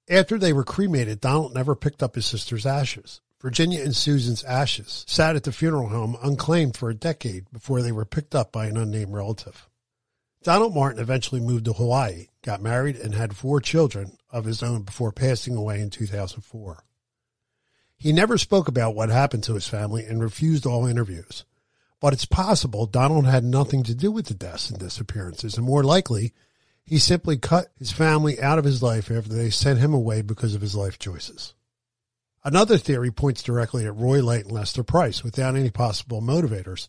After 0.09 0.37
they 0.37 0.53
were 0.53 0.63
cremated, 0.63 1.19
Donald 1.19 1.53
never 1.53 1.75
picked 1.75 2.01
up 2.01 2.15
his 2.15 2.25
sister's 2.25 2.65
ashes. 2.65 3.19
Virginia 3.41 3.83
and 3.83 3.93
Susan's 3.95 4.43
ashes 4.45 5.03
sat 5.05 5.35
at 5.35 5.43
the 5.43 5.51
funeral 5.51 5.89
home 5.89 6.15
unclaimed 6.23 6.77
for 6.77 6.89
a 6.89 6.95
decade 6.95 7.51
before 7.51 7.81
they 7.81 7.91
were 7.91 8.05
picked 8.05 8.35
up 8.35 8.53
by 8.53 8.67
an 8.67 8.77
unnamed 8.77 9.13
relative. 9.13 9.67
Donald 10.43 10.73
Martin 10.73 11.01
eventually 11.01 11.41
moved 11.41 11.65
to 11.65 11.73
Hawaii, 11.73 12.27
got 12.41 12.61
married, 12.61 12.95
and 12.95 13.13
had 13.13 13.35
four 13.35 13.59
children 13.59 14.17
of 14.29 14.45
his 14.45 14.63
own 14.63 14.83
before 14.83 15.11
passing 15.11 15.57
away 15.57 15.81
in 15.81 15.89
2004. 15.89 16.85
He 18.01 18.13
never 18.13 18.39
spoke 18.39 18.67
about 18.67 18.95
what 18.95 19.09
happened 19.09 19.43
to 19.43 19.53
his 19.53 19.67
family 19.67 20.05
and 20.05 20.23
refused 20.23 20.65
all 20.65 20.87
interviews. 20.87 21.45
But 21.99 22.13
it's 22.13 22.25
possible 22.25 22.87
Donald 22.87 23.27
had 23.27 23.43
nothing 23.43 23.83
to 23.83 23.93
do 23.93 24.11
with 24.11 24.25
the 24.25 24.33
deaths 24.33 24.71
and 24.71 24.79
disappearances, 24.79 25.55
and 25.55 25.63
more 25.63 25.83
likely, 25.83 26.33
he 26.83 26.97
simply 26.97 27.37
cut 27.37 27.67
his 27.77 27.91
family 27.91 28.41
out 28.41 28.57
of 28.57 28.65
his 28.65 28.81
life 28.81 29.11
after 29.11 29.29
they 29.29 29.51
sent 29.51 29.77
him 29.77 29.93
away 29.93 30.23
because 30.23 30.55
of 30.55 30.61
his 30.61 30.73
life 30.73 30.97
choices. 30.97 31.53
Another 32.43 32.79
theory 32.79 33.11
points 33.11 33.43
directly 33.43 33.85
at 33.85 33.95
Roy 33.95 34.23
Light 34.23 34.45
and 34.45 34.51
Lester 34.51 34.81
Price 34.81 35.23
without 35.23 35.55
any 35.55 35.69
possible 35.69 36.23
motivators, 36.23 36.87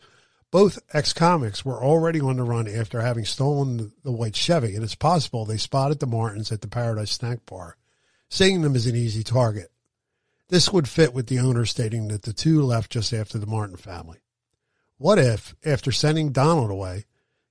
both 0.51 0.79
ex-convicts 0.95 1.63
were 1.63 1.85
already 1.85 2.23
on 2.23 2.39
the 2.39 2.43
run 2.43 2.67
after 2.67 3.03
having 3.03 3.27
stolen 3.27 3.93
the 4.03 4.13
white 4.13 4.35
Chevy, 4.35 4.75
and 4.77 4.83
it's 4.83 4.95
possible 4.95 5.45
they 5.45 5.59
spotted 5.59 6.01
the 6.01 6.07
Martins 6.07 6.51
at 6.51 6.63
the 6.63 6.69
Paradise 6.69 7.11
Snack 7.11 7.45
Bar, 7.45 7.77
seeing 8.31 8.63
them 8.63 8.75
as 8.75 8.87
an 8.87 8.97
easy 8.97 9.23
target. 9.23 9.72
This 10.53 10.71
would 10.71 10.87
fit 10.87 11.15
with 11.15 11.29
the 11.29 11.39
owner 11.39 11.65
stating 11.65 12.09
that 12.09 12.25
the 12.25 12.35
two 12.35 12.61
left 12.61 12.93
just 12.93 13.15
after 13.15 13.39
the 13.39 13.47
Martin 13.47 13.79
family. 13.79 14.19
What 14.99 15.19
if, 15.19 15.55
after 15.65 15.91
sending 15.91 16.31
Donald 16.31 16.71
away, 16.71 17.07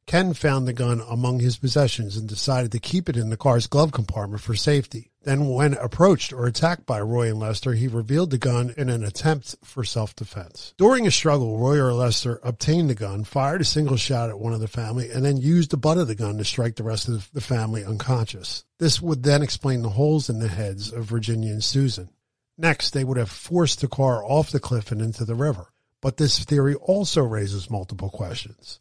Ken 0.05 0.35
found 0.35 0.67
the 0.67 0.73
gun 0.73 1.01
among 1.09 1.39
his 1.39 1.57
possessions 1.57 2.15
and 2.15 2.29
decided 2.29 2.71
to 2.73 2.79
keep 2.79 3.09
it 3.09 3.17
in 3.17 3.31
the 3.31 3.37
car's 3.37 3.65
glove 3.65 3.91
compartment 3.91 4.43
for 4.43 4.53
safety. 4.53 5.09
Then, 5.23 5.49
when 5.49 5.73
approached 5.73 6.31
or 6.31 6.45
attacked 6.45 6.85
by 6.85 7.01
Roy 7.01 7.31
and 7.31 7.39
Lester, 7.39 7.73
he 7.73 7.87
revealed 7.87 8.29
the 8.29 8.37
gun 8.37 8.71
in 8.77 8.87
an 8.87 9.03
attempt 9.03 9.55
for 9.63 9.83
self 9.83 10.15
defense. 10.15 10.75
During 10.77 11.07
a 11.07 11.11
struggle, 11.11 11.57
Roy 11.57 11.79
or 11.79 11.93
Lester 11.93 12.39
obtained 12.43 12.91
the 12.91 12.93
gun, 12.93 13.23
fired 13.23 13.61
a 13.61 13.65
single 13.65 13.97
shot 13.97 14.29
at 14.29 14.39
one 14.39 14.53
of 14.53 14.59
the 14.59 14.67
family, 14.67 15.09
and 15.09 15.25
then 15.25 15.37
used 15.37 15.71
the 15.71 15.77
butt 15.77 15.97
of 15.97 16.07
the 16.07 16.13
gun 16.13 16.37
to 16.37 16.45
strike 16.45 16.75
the 16.75 16.83
rest 16.83 17.07
of 17.07 17.31
the 17.33 17.41
family 17.41 17.83
unconscious. 17.83 18.63
This 18.77 19.01
would 19.01 19.23
then 19.23 19.41
explain 19.41 19.81
the 19.81 19.89
holes 19.89 20.29
in 20.29 20.37
the 20.37 20.49
heads 20.49 20.91
of 20.91 21.05
Virginia 21.05 21.51
and 21.51 21.63
Susan. 21.63 22.09
Next, 22.61 22.91
they 22.91 23.03
would 23.03 23.17
have 23.17 23.31
forced 23.31 23.81
the 23.81 23.87
car 23.87 24.23
off 24.23 24.51
the 24.51 24.59
cliff 24.59 24.91
and 24.91 25.01
into 25.01 25.25
the 25.25 25.33
river. 25.33 25.73
But 25.99 26.17
this 26.17 26.43
theory 26.43 26.75
also 26.75 27.23
raises 27.23 27.71
multiple 27.71 28.11
questions. 28.11 28.79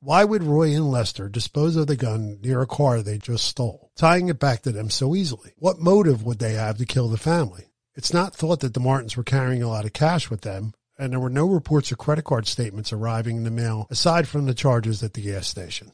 Why 0.00 0.24
would 0.24 0.42
Roy 0.42 0.74
and 0.74 0.90
Lester 0.90 1.28
dispose 1.28 1.76
of 1.76 1.86
the 1.86 1.94
gun 1.94 2.40
near 2.42 2.60
a 2.60 2.66
car 2.66 3.02
they 3.02 3.18
just 3.18 3.44
stole, 3.44 3.92
tying 3.94 4.28
it 4.30 4.40
back 4.40 4.62
to 4.62 4.72
them 4.72 4.90
so 4.90 5.14
easily? 5.14 5.52
What 5.58 5.78
motive 5.78 6.24
would 6.24 6.40
they 6.40 6.54
have 6.54 6.78
to 6.78 6.84
kill 6.84 7.06
the 7.06 7.18
family? 7.18 7.66
It's 7.94 8.12
not 8.12 8.34
thought 8.34 8.58
that 8.60 8.74
the 8.74 8.80
Martins 8.80 9.16
were 9.16 9.22
carrying 9.22 9.62
a 9.62 9.68
lot 9.68 9.84
of 9.84 9.92
cash 9.92 10.28
with 10.28 10.40
them, 10.40 10.74
and 10.98 11.12
there 11.12 11.20
were 11.20 11.30
no 11.30 11.46
reports 11.46 11.92
of 11.92 11.98
credit 11.98 12.24
card 12.24 12.48
statements 12.48 12.92
arriving 12.92 13.36
in 13.36 13.44
the 13.44 13.52
mail 13.52 13.86
aside 13.90 14.26
from 14.26 14.46
the 14.46 14.54
charges 14.54 15.04
at 15.04 15.14
the 15.14 15.22
gas 15.22 15.46
station. 15.46 15.92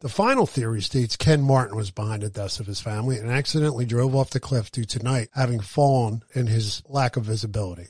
The 0.00 0.08
final 0.08 0.46
theory 0.46 0.82
states 0.82 1.16
Ken 1.16 1.42
Martin 1.42 1.76
was 1.76 1.90
behind 1.90 2.22
the 2.22 2.28
deaths 2.28 2.60
of 2.60 2.66
his 2.66 2.80
family 2.80 3.18
and 3.18 3.30
accidentally 3.30 3.86
drove 3.86 4.14
off 4.14 4.30
the 4.30 4.40
cliff 4.40 4.70
due 4.70 4.84
to 4.84 5.02
night 5.02 5.28
having 5.32 5.60
fallen 5.60 6.22
and 6.34 6.48
his 6.48 6.82
lack 6.88 7.16
of 7.16 7.24
visibility. 7.24 7.88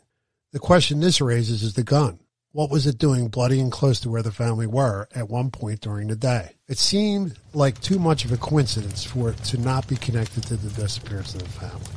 The 0.53 0.61
question 0.61 1.01
this 1.01 1.21
raises 1.21 1.65
is 1.65 1.75
the 1.75 1.83
gun. 1.83 2.21
What 2.53 2.71
was 2.71 2.87
it 2.87 2.99
doing 2.99 3.27
bloody 3.27 3.59
and 3.59 3.73
close 3.73 3.99
to 4.01 4.11
where 4.11 4.23
the 4.23 4.31
family 4.31 4.69
were 4.69 5.09
at 5.13 5.29
one 5.29 5.51
point 5.51 5.81
during 5.81 6.07
the 6.07 6.15
day? 6.15 6.55
It 6.69 6.79
seemed 6.79 7.37
like 7.53 7.81
too 7.81 7.99
much 7.99 8.25
of 8.25 8.31
a 8.31 8.37
coincidence 8.37 9.03
for 9.03 9.31
it 9.31 9.39
to 9.47 9.59
not 9.59 9.89
be 9.89 9.97
connected 9.97 10.45
to 10.45 10.57
the 10.57 10.71
disappearance 10.81 11.35
of 11.35 11.43
the 11.43 11.49
family. 11.49 11.91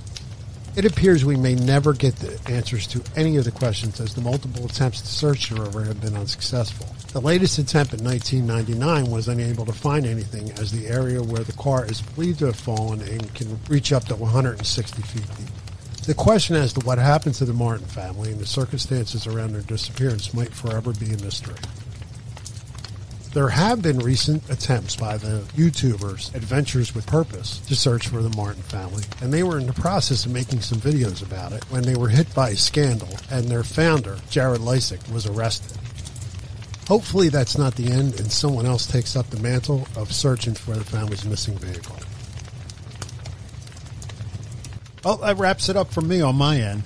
It 0.76 0.86
appears 0.86 1.24
we 1.24 1.36
may 1.36 1.54
never 1.54 1.94
get 1.94 2.16
the 2.16 2.40
answers 2.52 2.88
to 2.88 3.04
any 3.16 3.38
of 3.38 3.46
the 3.46 3.52
questions 3.52 4.00
as 4.00 4.16
the 4.16 4.22
multiple 4.22 4.66
attempts 4.66 5.02
to 5.02 5.08
search 5.08 5.50
the 5.50 5.62
river 5.62 5.84
have 5.84 6.02
been 6.02 6.18
unsuccessful. 6.18 6.88
The 7.18 7.24
latest 7.24 7.58
attempt 7.58 7.96
in 7.96 8.06
1999 8.06 9.12
was 9.12 9.28
unable 9.28 9.66
to 9.66 9.74
find 9.74 10.06
anything 10.06 10.52
as 10.60 10.72
the 10.72 10.86
area 10.86 11.20
where 11.20 11.44
the 11.44 11.54
car 11.54 11.84
is 11.84 12.00
believed 12.00 12.38
to 12.40 12.46
have 12.46 12.56
fallen 12.56 13.02
and 13.02 13.34
can 13.34 13.60
reach 13.68 13.92
up 13.92 14.06
to 14.06 14.16
160 14.16 15.02
feet 15.02 15.26
deep. 15.36 16.04
The 16.06 16.14
question 16.14 16.56
as 16.56 16.74
to 16.74 16.80
what 16.82 17.00
happened 17.00 17.34
to 17.36 17.46
the 17.46 17.54
Martin 17.54 17.88
family 17.88 18.32
and 18.32 18.40
the 18.40 18.46
circumstances 18.46 19.26
around 19.26 19.54
their 19.54 19.64
disappearance 19.64 20.32
might 20.36 20.54
forever 20.54 20.94
be 20.94 21.08
a 21.08 21.18
mystery. 21.18 21.56
There 23.34 23.50
have 23.50 23.82
been 23.82 23.98
recent 23.98 24.48
attempts 24.52 24.96
by 24.96 25.18
the 25.18 25.42
YouTubers 25.56 26.36
Adventures 26.36 26.94
with 26.94 27.08
Purpose 27.08 27.58
to 27.62 27.76
search 27.76 28.10
for 28.10 28.22
the 28.22 28.38
Martin 28.38 28.62
family, 28.62 29.06
and 29.24 29.34
they 29.34 29.42
were 29.42 29.58
in 29.58 29.66
the 29.66 29.74
process 29.74 30.28
of 30.28 30.34
making 30.34 30.62
some 30.62 30.78
videos 30.78 31.24
about 31.24 31.52
it 31.52 31.64
when 31.72 31.82
they 31.82 31.96
were 31.96 32.10
hit 32.10 32.32
by 32.36 32.50
a 32.50 32.56
scandal 32.56 33.10
and 33.32 33.46
their 33.46 33.64
founder, 33.64 34.18
Jared 34.30 34.62
Leisek, 34.62 35.12
was 35.12 35.26
arrested. 35.26 35.80
Hopefully 36.88 37.28
that's 37.28 37.58
not 37.58 37.76
the 37.76 37.92
end 37.92 38.18
and 38.18 38.32
someone 38.32 38.66
else 38.66 38.88
takes 38.88 39.18
up 39.18 39.30
the 39.30 39.42
mantle 39.42 39.86
of 39.98 40.14
searching 40.14 40.54
for 40.54 40.72
the 40.72 40.86
family's 40.86 41.26
missing 41.26 41.58
vehicle. 41.58 41.98
Well, 45.04 45.18
that 45.18 45.38
wraps 45.38 45.68
it 45.68 45.76
up 45.76 45.92
for 45.92 46.00
me 46.00 46.22
on 46.22 46.36
my 46.36 46.62
end. 46.62 46.84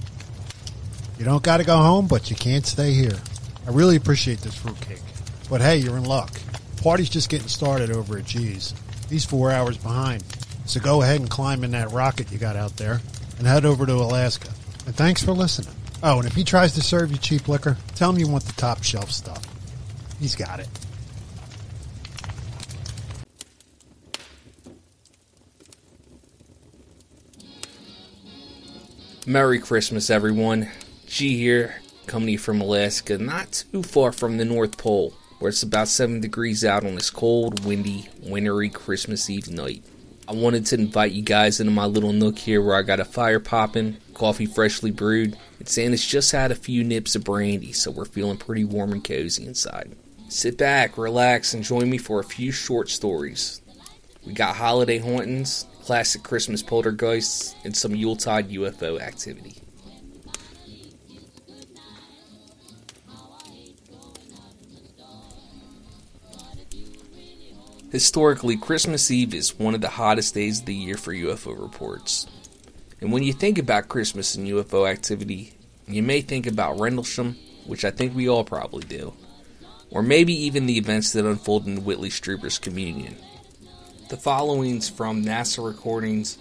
You 1.19 1.25
don't 1.25 1.43
got 1.43 1.57
to 1.57 1.63
go 1.63 1.77
home, 1.77 2.07
but 2.07 2.31
you 2.31 2.35
can't 2.35 2.65
stay 2.65 2.93
here. 2.93 3.17
I 3.67 3.69
really 3.69 3.95
appreciate 3.95 4.39
this 4.39 4.55
fruitcake. 4.55 5.03
But 5.51 5.61
hey, 5.61 5.77
you're 5.77 5.97
in 5.97 6.05
luck. 6.05 6.31
Party's 6.81 7.09
just 7.09 7.29
getting 7.29 7.47
started 7.47 7.91
over 7.91 8.17
at 8.17 8.25
G's. 8.25 8.73
He's 9.07 9.23
four 9.23 9.51
hours 9.51 9.77
behind. 9.77 10.23
So 10.65 10.79
go 10.79 11.03
ahead 11.03 11.19
and 11.19 11.29
climb 11.29 11.63
in 11.63 11.71
that 11.71 11.91
rocket 11.91 12.31
you 12.31 12.39
got 12.39 12.55
out 12.55 12.75
there 12.77 13.01
and 13.37 13.45
head 13.45 13.65
over 13.65 13.85
to 13.85 13.93
Alaska. 13.93 14.49
And 14.87 14.95
thanks 14.95 15.23
for 15.23 15.33
listening. 15.33 15.75
Oh, 16.01 16.17
and 16.17 16.27
if 16.27 16.33
he 16.33 16.43
tries 16.43 16.73
to 16.73 16.81
serve 16.81 17.11
you 17.11 17.17
cheap 17.17 17.47
liquor, 17.47 17.77
tell 17.93 18.09
him 18.09 18.17
you 18.17 18.27
want 18.27 18.45
the 18.45 18.53
top 18.53 18.81
shelf 18.81 19.11
stuff. 19.11 19.50
He's 20.21 20.35
got 20.35 20.59
it. 20.59 20.69
Merry 29.25 29.57
Christmas, 29.57 30.11
everyone. 30.11 30.69
G 31.07 31.35
here, 31.37 31.81
coming 32.05 32.37
from 32.37 32.61
Alaska, 32.61 33.17
not 33.17 33.63
too 33.71 33.81
far 33.81 34.11
from 34.11 34.37
the 34.37 34.45
North 34.45 34.77
Pole, 34.77 35.15
where 35.39 35.49
it's 35.49 35.63
about 35.63 35.87
7 35.87 36.21
degrees 36.21 36.63
out 36.63 36.85
on 36.85 36.93
this 36.93 37.09
cold, 37.09 37.65
windy, 37.65 38.07
wintry 38.21 38.69
Christmas 38.69 39.27
Eve 39.27 39.49
night. 39.49 39.83
I 40.27 40.33
wanted 40.33 40.67
to 40.67 40.75
invite 40.75 41.13
you 41.13 41.23
guys 41.23 41.59
into 41.59 41.73
my 41.73 41.85
little 41.85 42.13
nook 42.13 42.37
here 42.37 42.61
where 42.61 42.75
I 42.75 42.83
got 42.83 42.99
a 42.99 43.05
fire 43.05 43.39
popping, 43.39 43.97
coffee 44.13 44.45
freshly 44.45 44.91
brewed, 44.91 45.35
and 45.57 45.67
Santa's 45.67 46.05
just 46.05 46.31
had 46.31 46.51
a 46.51 46.55
few 46.55 46.83
nips 46.83 47.15
of 47.15 47.23
brandy, 47.23 47.73
so 47.73 47.89
we're 47.89 48.05
feeling 48.05 48.37
pretty 48.37 48.63
warm 48.63 48.91
and 48.91 49.03
cozy 49.03 49.47
inside. 49.47 49.95
Sit 50.31 50.57
back, 50.57 50.97
relax, 50.97 51.53
and 51.53 51.61
join 51.61 51.89
me 51.89 51.97
for 51.97 52.21
a 52.21 52.23
few 52.23 52.53
short 52.53 52.87
stories. 52.89 53.61
We 54.25 54.31
got 54.31 54.55
holiday 54.55 54.97
hauntings, 54.97 55.65
classic 55.83 56.23
Christmas 56.23 56.63
poltergeists, 56.63 57.53
and 57.65 57.75
some 57.75 57.93
Yuletide 57.93 58.49
UFO 58.49 59.01
activity. 59.01 59.57
Historically, 67.91 68.55
Christmas 68.55 69.11
Eve 69.11 69.33
is 69.33 69.59
one 69.59 69.75
of 69.75 69.81
the 69.81 69.89
hottest 69.89 70.33
days 70.33 70.61
of 70.61 70.65
the 70.65 70.73
year 70.73 70.95
for 70.95 71.13
UFO 71.13 71.61
reports. 71.61 72.25
And 73.01 73.11
when 73.11 73.23
you 73.23 73.33
think 73.33 73.57
about 73.57 73.89
Christmas 73.89 74.35
and 74.35 74.47
UFO 74.47 74.89
activity, 74.89 75.55
you 75.89 76.01
may 76.01 76.21
think 76.21 76.47
about 76.47 76.79
Rendlesham, 76.79 77.35
which 77.67 77.83
I 77.83 77.91
think 77.91 78.15
we 78.15 78.29
all 78.29 78.45
probably 78.45 78.85
do, 78.85 79.13
or 79.91 80.01
maybe 80.01 80.33
even 80.33 80.65
the 80.65 80.77
events 80.77 81.11
that 81.11 81.25
unfold 81.25 81.67
in 81.67 81.83
Whitley 81.83 82.09
Strieber's 82.09 82.57
communion. 82.57 83.17
The 84.09 84.17
following's 84.17 84.89
from 84.89 85.23
NASA 85.23 85.63
recordings 85.63 86.37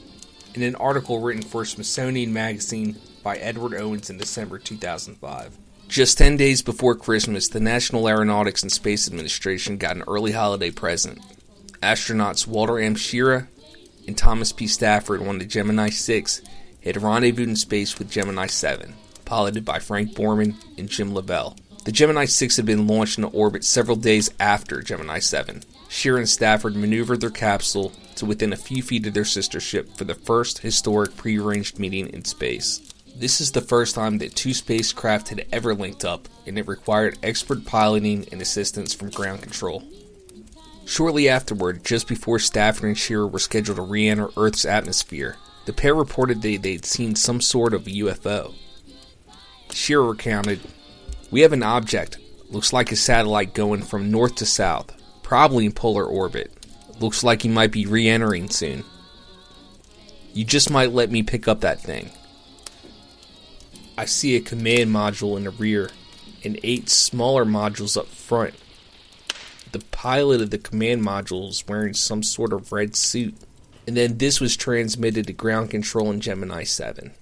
in 0.54 0.62
an 0.62 0.76
article 0.76 1.20
written 1.20 1.42
for 1.42 1.64
Smithsonian 1.64 2.32
Magazine 2.32 2.98
by 3.22 3.36
Edward 3.36 3.74
Owens 3.74 4.10
in 4.10 4.18
December 4.18 4.58
2005. 4.58 5.56
Just 5.88 6.18
10 6.18 6.36
days 6.36 6.62
before 6.62 6.94
Christmas, 6.94 7.48
the 7.48 7.60
National 7.60 8.08
Aeronautics 8.08 8.62
and 8.62 8.70
Space 8.70 9.08
Administration 9.08 9.76
got 9.76 9.96
an 9.96 10.04
early 10.06 10.32
holiday 10.32 10.70
present. 10.70 11.18
Astronauts 11.82 12.46
Walter 12.46 12.78
M. 12.78 12.94
Schirra 12.94 13.48
and 14.06 14.16
Thomas 14.16 14.52
P. 14.52 14.66
Stafford 14.66 15.20
on 15.22 15.38
the 15.38 15.44
Gemini 15.44 15.90
6 15.90 16.42
had 16.84 17.02
rendezvoused 17.02 17.48
in 17.48 17.56
space 17.56 17.98
with 17.98 18.10
Gemini 18.10 18.46
7, 18.46 18.94
piloted 19.24 19.64
by 19.64 19.78
Frank 19.78 20.14
Borman 20.14 20.54
and 20.78 20.88
Jim 20.88 21.12
Lovell. 21.12 21.56
The 21.90 21.94
Gemini 21.94 22.26
6 22.26 22.57
had 22.57 22.66
been 22.66 22.87
launched 22.87 23.18
into 23.18 23.31
orbit 23.31 23.64
several 23.64 23.96
days 23.96 24.31
after 24.38 24.81
Gemini 24.81 25.18
7, 25.18 25.64
Schirra 25.88 26.18
and 26.18 26.29
Stafford 26.29 26.76
maneuvered 26.76 27.20
their 27.20 27.31
capsule 27.31 27.90
to 28.14 28.24
within 28.24 28.53
a 28.53 28.57
few 28.57 28.81
feet 28.81 29.09
of 29.09 29.14
their 29.14 29.24
sister 29.24 29.59
ship 29.59 29.96
for 29.96 30.05
the 30.05 30.14
first 30.14 30.61
historic 30.61 31.16
prearranged 31.16 31.81
meeting 31.81 32.07
in 32.11 32.24
space. 32.24 32.81
This 33.16 33.40
is 33.40 33.50
the 33.50 33.61
first 33.61 33.96
time 33.96 34.18
that 34.18 34.37
two 34.37 34.55
spacecraft 34.55 35.31
had 35.31 35.48
ever 35.50 35.74
linked 35.74 36.05
up, 36.05 36.29
and 36.46 36.61
it 36.61 36.68
required 36.68 37.18
expert 37.24 37.66
piloting 37.66 38.24
and 38.31 38.40
assistance 38.40 38.94
from 38.94 39.11
ground 39.11 39.42
control. 39.42 39.83
Shortly 40.87 41.29
afterward, 41.29 41.85
just 41.85 42.07
before 42.07 42.38
Stafford 42.38 42.85
and 42.85 42.96
Schirra 42.96 43.29
were 43.29 43.40
scheduled 43.40 43.79
to 43.79 43.83
re 43.83 44.07
enter 44.07 44.29
Earth's 44.37 44.64
atmosphere, 44.64 45.38
the 45.64 45.72
pair 45.72 45.96
reported 45.96 46.40
that 46.42 46.62
they'd 46.62 46.85
seen 46.85 47.16
some 47.16 47.40
sort 47.40 47.74
of 47.74 47.87
UFO. 47.87 48.55
Schirra 49.70 50.11
recounted, 50.11 50.61
We 51.31 51.43
have 51.43 51.53
an 51.53 51.62
object, 51.62 52.19
looks 52.49 52.73
like 52.73 52.90
a 52.90 52.97
satellite 52.97 53.55
going 53.55 53.83
from 53.83 54.11
north 54.11 54.35
to 54.37 54.47
south, 54.47 54.93
probably 55.23 55.66
in 55.66 55.73
polar 55.73 56.05
orbit. 56.05 56.53
Looks 56.99 57.23
like 57.23 57.43
he 57.43 57.49
might 57.49 57.71
be 57.71 57.87
re 57.87 58.09
entering 58.09 58.51
soon. 58.51 58.85
You 60.33 60.45
just 60.45 60.71
might 60.71 60.93
let 60.93 61.11
me 61.11 61.23
pick 61.23 61.47
up 61.47 61.61
that 61.61 61.81
thing. 61.81 62.11
I 63.97 64.07
see 64.07 64.37
a 64.37 64.40
command 64.40 64.90
module 64.90 65.37
in 65.37 65.45
the 65.45 65.51
rear 65.51 65.90
and 66.45 66.59
eight 66.62 66.88
smaller 66.88 67.45
modules 67.45 67.97
up 67.97 68.07
front. 68.07 68.55
The 69.73 69.85
pilot 69.93 70.40
of 70.40 70.51
the 70.51 70.59
command 70.59 71.03
module 71.03 71.49
is 71.49 71.66
wearing 71.69 71.95
some 71.95 72.23
sort 72.23 72.53
of 72.53 72.73
red 72.73 72.97
suit. 72.97 73.35
And 73.87 73.97
then 73.97 74.19
this 74.19 74.40
was 74.40 74.57
transmitted 74.57 75.27
to 75.27 75.33
ground 75.33 75.71
control 75.71 76.11
in 76.11 76.21
Gemini 76.21 76.64
7. 76.64 77.12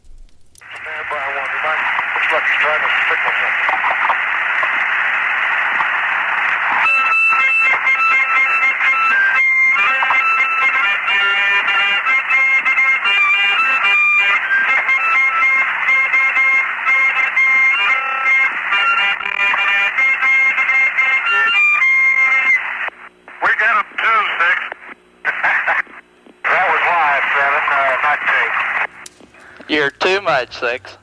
Six. 30.51 30.97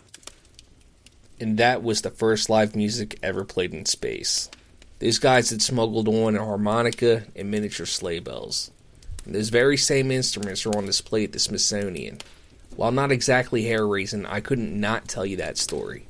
and 1.39 1.57
that 1.57 1.83
was 1.83 2.01
the 2.01 2.09
first 2.09 2.49
live 2.49 2.75
music 2.75 3.17
ever 3.21 3.43
played 3.43 3.73
in 3.73 3.85
space. 3.85 4.49
These 4.99 5.19
guys 5.19 5.49
had 5.49 5.61
smuggled 5.61 6.07
on 6.07 6.35
a 6.35 6.43
harmonica 6.43 7.25
and 7.35 7.51
miniature 7.51 7.85
sleigh 7.85 8.19
bells. 8.19 8.71
And 9.25 9.35
those 9.35 9.49
very 9.49 9.75
same 9.77 10.11
instruments 10.11 10.65
are 10.65 10.77
on 10.77 10.85
display 10.85 11.23
at 11.25 11.33
the 11.33 11.39
Smithsonian. 11.39 12.19
While 12.75 12.91
not 12.91 13.11
exactly 13.11 13.63
hair 13.65 13.85
raising, 13.85 14.25
I 14.25 14.39
couldn't 14.39 14.79
not 14.79 15.07
tell 15.07 15.25
you 15.25 15.37
that 15.37 15.57
story. 15.57 16.07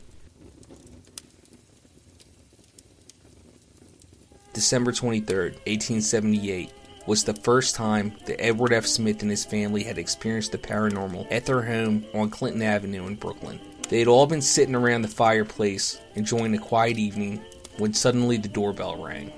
December 4.53 4.91
23rd, 4.91 5.53
1878, 5.65 6.71
was 7.05 7.23
the 7.23 7.33
first 7.33 7.75
time 7.75 8.13
that 8.25 8.41
Edward 8.41 8.73
F. 8.73 8.85
Smith 8.85 9.21
and 9.21 9.29
his 9.29 9.45
family 9.45 9.83
had 9.83 9.97
experienced 9.97 10.51
the 10.51 10.57
paranormal 10.57 11.27
at 11.31 11.45
their 11.45 11.61
home 11.61 12.05
on 12.13 12.29
Clinton 12.29 12.61
Avenue 12.61 13.05
in 13.07 13.15
Brooklyn. 13.15 13.59
They 13.89 13.99
had 13.99 14.07
all 14.07 14.25
been 14.25 14.41
sitting 14.41 14.75
around 14.75 15.03
the 15.03 15.07
fireplace 15.07 15.99
enjoying 16.15 16.55
a 16.55 16.59
quiet 16.59 16.97
evening 16.97 17.41
when 17.77 17.93
suddenly 17.93 18.37
the 18.37 18.47
doorbell 18.47 19.03
rang. 19.03 19.31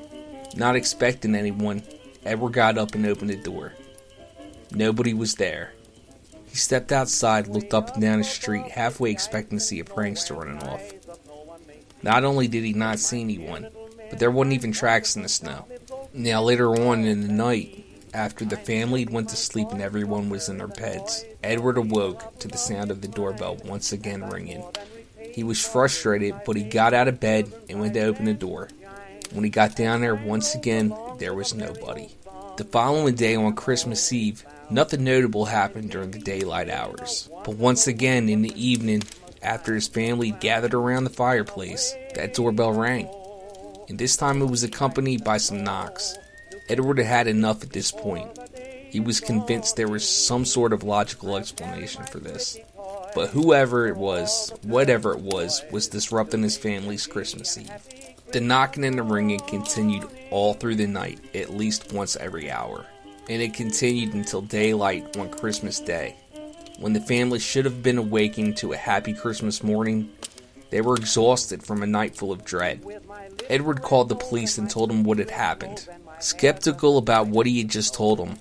Not 0.55 0.75
expecting 0.75 1.35
anyone, 1.35 1.83
Edward 2.25 2.53
got 2.53 2.77
up 2.77 2.95
and 2.95 3.05
opened 3.05 3.31
the 3.31 3.35
door. 3.35 3.73
Nobody 4.71 5.13
was 5.13 5.35
there. 5.35 5.73
He 6.45 6.55
stepped 6.55 6.91
outside, 6.91 7.47
looked 7.47 7.73
up 7.73 7.93
and 7.93 8.01
down 8.01 8.19
the 8.19 8.23
street, 8.23 8.67
halfway 8.69 9.11
expecting 9.11 9.57
to 9.57 9.63
see 9.63 9.79
a 9.79 9.83
prankster 9.83 10.37
running 10.37 10.63
off. 10.63 10.93
Not 12.01 12.23
only 12.23 12.47
did 12.47 12.63
he 12.63 12.73
not 12.73 12.99
see 12.99 13.21
anyone, 13.21 13.67
but 14.09 14.19
there 14.19 14.31
wasn't 14.31 14.53
even 14.53 14.71
tracks 14.71 15.15
in 15.15 15.23
the 15.23 15.29
snow. 15.29 15.65
Now, 16.17 16.41
later 16.41 16.75
on 16.75 17.05
in 17.05 17.21
the 17.21 17.31
night, 17.31 17.85
after 18.11 18.43
the 18.43 18.57
family 18.57 19.05
went 19.05 19.29
to 19.29 19.35
sleep 19.35 19.67
and 19.69 19.79
everyone 19.79 20.29
was 20.29 20.49
in 20.49 20.57
their 20.57 20.67
beds, 20.67 21.23
Edward 21.43 21.77
awoke 21.77 22.39
to 22.39 22.47
the 22.47 22.57
sound 22.57 22.89
of 22.89 23.01
the 23.01 23.07
doorbell 23.07 23.57
once 23.63 23.91
again 23.91 24.27
ringing. 24.27 24.63
He 25.31 25.43
was 25.43 25.63
frustrated, 25.63 26.33
but 26.43 26.55
he 26.55 26.63
got 26.63 26.95
out 26.95 27.07
of 27.07 27.19
bed 27.19 27.53
and 27.69 27.79
went 27.79 27.93
to 27.93 28.01
open 28.01 28.25
the 28.25 28.33
door. 28.33 28.67
When 29.31 29.43
he 29.43 29.51
got 29.51 29.75
down 29.75 30.01
there 30.01 30.15
once 30.15 30.55
again, 30.55 30.91
there 31.19 31.35
was 31.35 31.53
nobody. 31.53 32.09
The 32.57 32.63
following 32.63 33.13
day 33.13 33.35
on 33.35 33.53
Christmas 33.53 34.11
Eve, 34.11 34.43
nothing 34.71 35.03
notable 35.03 35.45
happened 35.45 35.91
during 35.91 36.09
the 36.09 36.17
daylight 36.17 36.71
hours. 36.71 37.29
But 37.45 37.57
once 37.57 37.85
again 37.85 38.27
in 38.27 38.41
the 38.41 38.59
evening, 38.59 39.03
after 39.43 39.75
his 39.75 39.87
family 39.87 40.31
gathered 40.31 40.73
around 40.73 41.03
the 41.03 41.11
fireplace, 41.11 41.93
that 42.15 42.33
doorbell 42.33 42.73
rang. 42.73 43.07
And 43.87 43.97
this 43.97 44.17
time 44.17 44.41
it 44.41 44.49
was 44.49 44.63
accompanied 44.63 45.23
by 45.23 45.37
some 45.37 45.63
knocks. 45.63 46.17
Edward 46.69 46.97
had 46.97 47.07
had 47.07 47.27
enough 47.27 47.63
at 47.63 47.71
this 47.71 47.91
point. 47.91 48.37
He 48.89 48.99
was 48.99 49.19
convinced 49.19 49.75
there 49.75 49.87
was 49.87 50.07
some 50.07 50.45
sort 50.45 50.73
of 50.73 50.83
logical 50.83 51.37
explanation 51.37 52.03
for 52.05 52.19
this. 52.19 52.57
But 53.15 53.29
whoever 53.29 53.87
it 53.87 53.95
was, 53.95 54.53
whatever 54.63 55.13
it 55.13 55.19
was, 55.19 55.63
was 55.71 55.87
disrupting 55.87 56.43
his 56.43 56.57
family's 56.57 57.07
Christmas 57.07 57.57
Eve. 57.57 57.71
The 58.31 58.41
knocking 58.41 58.83
and 58.83 58.97
the 58.97 59.03
ringing 59.03 59.39
continued 59.39 60.07
all 60.31 60.53
through 60.53 60.75
the 60.75 60.87
night, 60.87 61.19
at 61.33 61.49
least 61.49 61.93
once 61.93 62.15
every 62.17 62.51
hour. 62.51 62.85
And 63.29 63.41
it 63.41 63.53
continued 63.53 64.13
until 64.13 64.41
daylight 64.41 65.17
on 65.17 65.29
Christmas 65.29 65.79
Day. 65.79 66.15
When 66.79 66.93
the 66.93 67.01
family 67.01 67.39
should 67.39 67.65
have 67.65 67.81
been 67.81 67.97
awakened 67.97 68.57
to 68.57 68.73
a 68.73 68.77
happy 68.77 69.13
Christmas 69.13 69.63
morning, 69.63 70.11
they 70.69 70.81
were 70.81 70.95
exhausted 70.95 71.63
from 71.63 71.81
a 71.81 71.87
night 71.87 72.15
full 72.15 72.31
of 72.31 72.45
dread. 72.45 72.83
Edward 73.49 73.81
called 73.81 74.09
the 74.09 74.15
police 74.15 74.57
and 74.57 74.69
told 74.69 74.89
them 74.89 75.03
what 75.03 75.19
had 75.19 75.31
happened. 75.31 75.87
Skeptical 76.19 76.97
about 76.97 77.27
what 77.27 77.45
he 77.45 77.59
had 77.59 77.69
just 77.69 77.93
told 77.93 78.19
them, 78.19 78.37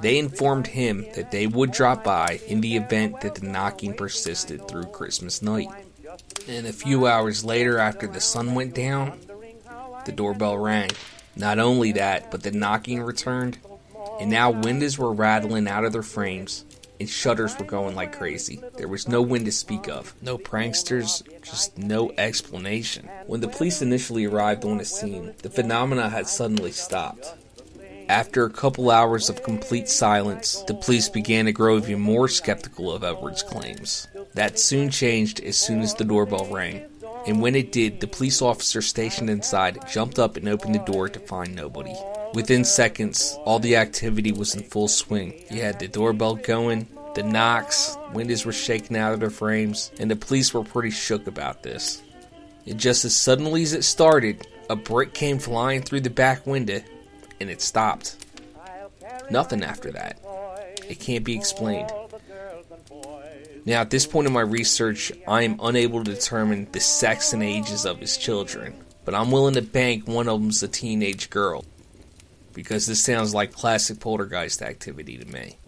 they 0.00 0.18
informed 0.18 0.66
him 0.66 1.06
that 1.14 1.30
they 1.30 1.46
would 1.46 1.70
drop 1.70 2.04
by 2.04 2.40
in 2.46 2.60
the 2.60 2.76
event 2.76 3.20
that 3.20 3.36
the 3.36 3.46
knocking 3.46 3.94
persisted 3.94 4.66
through 4.66 4.84
Christmas 4.86 5.40
night. 5.40 5.68
And 6.48 6.66
a 6.66 6.72
few 6.72 7.06
hours 7.06 7.44
later, 7.44 7.78
after 7.78 8.06
the 8.06 8.20
sun 8.20 8.54
went 8.54 8.74
down, 8.74 9.18
the 10.04 10.12
doorbell 10.12 10.58
rang. 10.58 10.90
Not 11.36 11.58
only 11.58 11.92
that, 11.92 12.30
but 12.30 12.42
the 12.42 12.50
knocking 12.50 13.02
returned, 13.02 13.58
and 14.20 14.30
now 14.30 14.50
windows 14.50 14.98
were 14.98 15.12
rattling 15.12 15.66
out 15.66 15.84
of 15.84 15.92
their 15.92 16.02
frames, 16.02 16.64
and 17.00 17.08
shutters 17.08 17.58
were 17.58 17.64
going 17.64 17.94
like 17.94 18.16
crazy. 18.16 18.60
There 18.76 18.88
was 18.88 19.08
no 19.08 19.22
wind 19.22 19.46
to 19.46 19.52
speak 19.52 19.88
of, 19.88 20.14
no 20.22 20.38
pranksters, 20.38 21.22
just 21.42 21.76
no 21.78 22.12
explanation. 22.16 23.08
When 23.26 23.40
the 23.40 23.48
police 23.48 23.82
initially 23.82 24.24
arrived 24.24 24.64
on 24.64 24.78
the 24.78 24.84
scene, 24.84 25.34
the 25.42 25.50
phenomena 25.50 26.08
had 26.08 26.28
suddenly 26.28 26.72
stopped. 26.72 27.34
After 28.08 28.44
a 28.44 28.50
couple 28.50 28.90
hours 28.90 29.30
of 29.30 29.42
complete 29.42 29.88
silence, 29.88 30.62
the 30.66 30.74
police 30.74 31.08
began 31.08 31.46
to 31.46 31.52
grow 31.52 31.78
even 31.78 32.00
more 32.00 32.28
skeptical 32.28 32.92
of 32.92 33.02
Edward's 33.02 33.42
claims. 33.42 34.06
That 34.34 34.58
soon 34.58 34.90
changed 34.90 35.40
as 35.40 35.56
soon 35.56 35.80
as 35.80 35.94
the 35.94 36.04
doorbell 36.04 36.46
rang, 36.46 36.84
and 37.26 37.40
when 37.40 37.54
it 37.54 37.72
did, 37.72 38.00
the 38.00 38.06
police 38.06 38.42
officer 38.42 38.82
stationed 38.82 39.30
inside 39.30 39.88
jumped 39.88 40.18
up 40.18 40.36
and 40.36 40.48
opened 40.48 40.74
the 40.74 40.80
door 40.80 41.08
to 41.08 41.18
find 41.20 41.54
nobody. 41.54 41.94
Within 42.34 42.64
seconds, 42.64 43.38
all 43.44 43.60
the 43.60 43.76
activity 43.76 44.32
was 44.32 44.56
in 44.56 44.64
full 44.64 44.88
swing. 44.88 45.44
You 45.52 45.62
had 45.62 45.78
the 45.78 45.86
doorbell 45.86 46.34
going, 46.34 46.88
the 47.14 47.22
knocks, 47.22 47.96
windows 48.12 48.44
were 48.44 48.52
shaking 48.52 48.96
out 48.96 49.14
of 49.14 49.20
their 49.20 49.30
frames, 49.30 49.92
and 50.00 50.10
the 50.10 50.16
police 50.16 50.52
were 50.52 50.64
pretty 50.64 50.90
shook 50.90 51.28
about 51.28 51.62
this. 51.62 52.02
And 52.66 52.80
just 52.80 53.04
as 53.04 53.14
suddenly 53.14 53.62
as 53.62 53.72
it 53.72 53.84
started, 53.84 54.48
a 54.68 54.74
brick 54.74 55.14
came 55.14 55.38
flying 55.38 55.82
through 55.82 56.00
the 56.00 56.10
back 56.10 56.44
window, 56.44 56.80
and 57.40 57.48
it 57.48 57.62
stopped. 57.62 58.16
Nothing 59.30 59.62
after 59.62 59.92
that. 59.92 60.18
It 60.88 60.98
can't 60.98 61.24
be 61.24 61.36
explained. 61.36 61.92
Now, 63.64 63.80
at 63.80 63.90
this 63.90 64.08
point 64.08 64.26
in 64.26 64.32
my 64.32 64.40
research, 64.40 65.12
I 65.28 65.42
am 65.42 65.60
unable 65.62 66.02
to 66.02 66.12
determine 66.12 66.66
the 66.72 66.80
sex 66.80 67.32
and 67.32 67.44
ages 67.44 67.86
of 67.86 68.00
his 68.00 68.16
children, 68.16 68.74
but 69.04 69.14
I'm 69.14 69.30
willing 69.30 69.54
to 69.54 69.62
bank 69.62 70.08
one 70.08 70.28
of 70.28 70.40
them's 70.40 70.64
a 70.64 70.68
teenage 70.68 71.30
girl, 71.30 71.64
because 72.54 72.86
this 72.86 73.02
sounds 73.02 73.34
like 73.34 73.52
classic 73.52 74.00
poltergeist 74.00 74.62
activity 74.62 75.18
to 75.18 75.26
me. 75.26 75.58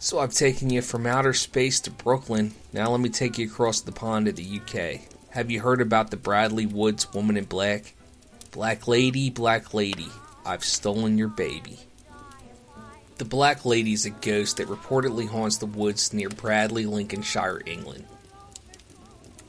So 0.00 0.20
I've 0.20 0.32
taken 0.32 0.70
you 0.70 0.80
from 0.80 1.06
outer 1.06 1.34
space 1.34 1.80
to 1.80 1.90
Brooklyn. 1.90 2.54
Now 2.72 2.90
let 2.90 3.00
me 3.00 3.10
take 3.10 3.36
you 3.36 3.46
across 3.46 3.82
the 3.82 3.92
pond 3.92 4.24
to 4.24 4.32
the 4.32 4.60
UK. 4.60 5.17
Have 5.30 5.50
you 5.50 5.60
heard 5.60 5.82
about 5.82 6.10
the 6.10 6.16
Bradley 6.16 6.64
Woods 6.64 7.12
Woman 7.12 7.36
in 7.36 7.44
Black? 7.44 7.94
Black 8.50 8.88
Lady, 8.88 9.28
Black 9.28 9.74
Lady, 9.74 10.08
I've 10.46 10.64
stolen 10.64 11.18
your 11.18 11.28
baby. 11.28 11.78
The 13.18 13.26
Black 13.26 13.66
Lady 13.66 13.92
is 13.92 14.06
a 14.06 14.10
ghost 14.10 14.56
that 14.56 14.68
reportedly 14.68 15.28
haunts 15.28 15.58
the 15.58 15.66
woods 15.66 16.14
near 16.14 16.30
Bradley, 16.30 16.86
Lincolnshire, 16.86 17.60
England. 17.66 18.06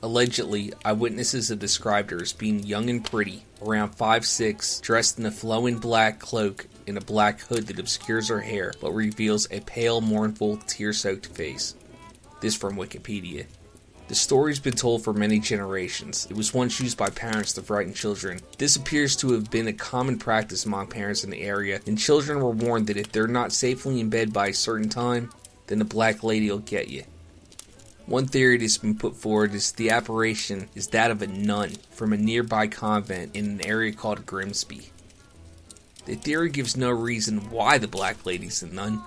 Allegedly, 0.04 0.74
eyewitnesses 0.84 1.48
have 1.48 1.60
described 1.60 2.12
her 2.12 2.22
as 2.22 2.34
being 2.34 2.64
young 2.66 2.90
and 2.90 3.04
pretty, 3.04 3.44
around 3.62 3.96
5'6, 3.96 4.82
dressed 4.82 5.18
in 5.18 5.26
a 5.26 5.32
flowing 5.32 5.78
black 5.78 6.20
cloak 6.20 6.68
and 6.88 6.98
a 6.98 7.02
black 7.02 7.40
hood 7.40 7.68
that 7.68 7.80
obscures 7.80 8.28
her 8.28 8.42
hair 8.42 8.74
but 8.82 8.92
reveals 8.92 9.48
a 9.50 9.62
pale, 9.62 10.02
mournful, 10.02 10.58
tear 10.68 10.92
soaked 10.92 11.28
face. 11.28 11.74
This 12.42 12.56
from 12.56 12.76
Wikipedia. 12.76 13.46
The 14.10 14.16
story's 14.16 14.60
been 14.60 14.74
told 14.74 15.04
for 15.04 15.14
many 15.14 15.40
generations. 15.40 16.26
It 16.32 16.36
was 16.36 16.52
once 16.52 16.80
used 16.80 16.98
by 16.98 17.12
parents 17.12 17.54
to 17.54 17.62
frighten 17.62 17.94
children. 17.94 18.40
This 18.58 18.76
appears 18.76 19.16
to 19.18 19.34
have 19.34 19.52
been 19.52 19.68
a 19.68 19.74
common 19.74 20.18
practice 20.18 20.66
among 20.66 20.88
parents 20.88 21.24
in 21.24 21.30
the 21.30 21.44
area, 21.44 21.80
and 21.86 21.96
children 21.96 22.40
were 22.40 22.50
warned 22.50 22.88
that 22.88 22.98
if 22.98 23.12
they're 23.12 23.28
not 23.28 23.54
safely 23.54 24.00
in 24.00 24.10
bed 24.10 24.34
by 24.34 24.48
a 24.48 24.54
certain 24.54 24.90
time, 24.90 25.32
then 25.68 25.78
the 25.78 25.86
Black 25.86 26.24
Lady 26.24 26.50
will 26.50 26.58
get 26.58 26.88
you. 26.88 27.04
One 28.08 28.26
theory 28.26 28.58
that's 28.58 28.80
been 28.80 28.98
put 28.98 29.16
forward 29.16 29.54
is 29.54 29.74
the 29.74 29.92
apparition 29.92 30.70
is 30.74 30.88
that 30.88 31.12
of 31.12 31.22
a 31.22 31.28
nun 31.28 31.74
from 31.92 32.12
a 32.12 32.18
nearby 32.18 32.66
convent 32.66 33.36
in 33.36 33.46
an 33.46 33.62
area 33.64 33.94
called 33.94 34.26
Grimsby. 34.26 34.90
The 36.06 36.16
theory 36.16 36.50
gives 36.50 36.76
no 36.76 36.90
reason 36.90 37.52
why 37.52 37.78
the 37.78 37.88
Black 37.88 38.26
Lady's 38.26 38.64
a 38.64 38.68
nun, 38.68 39.04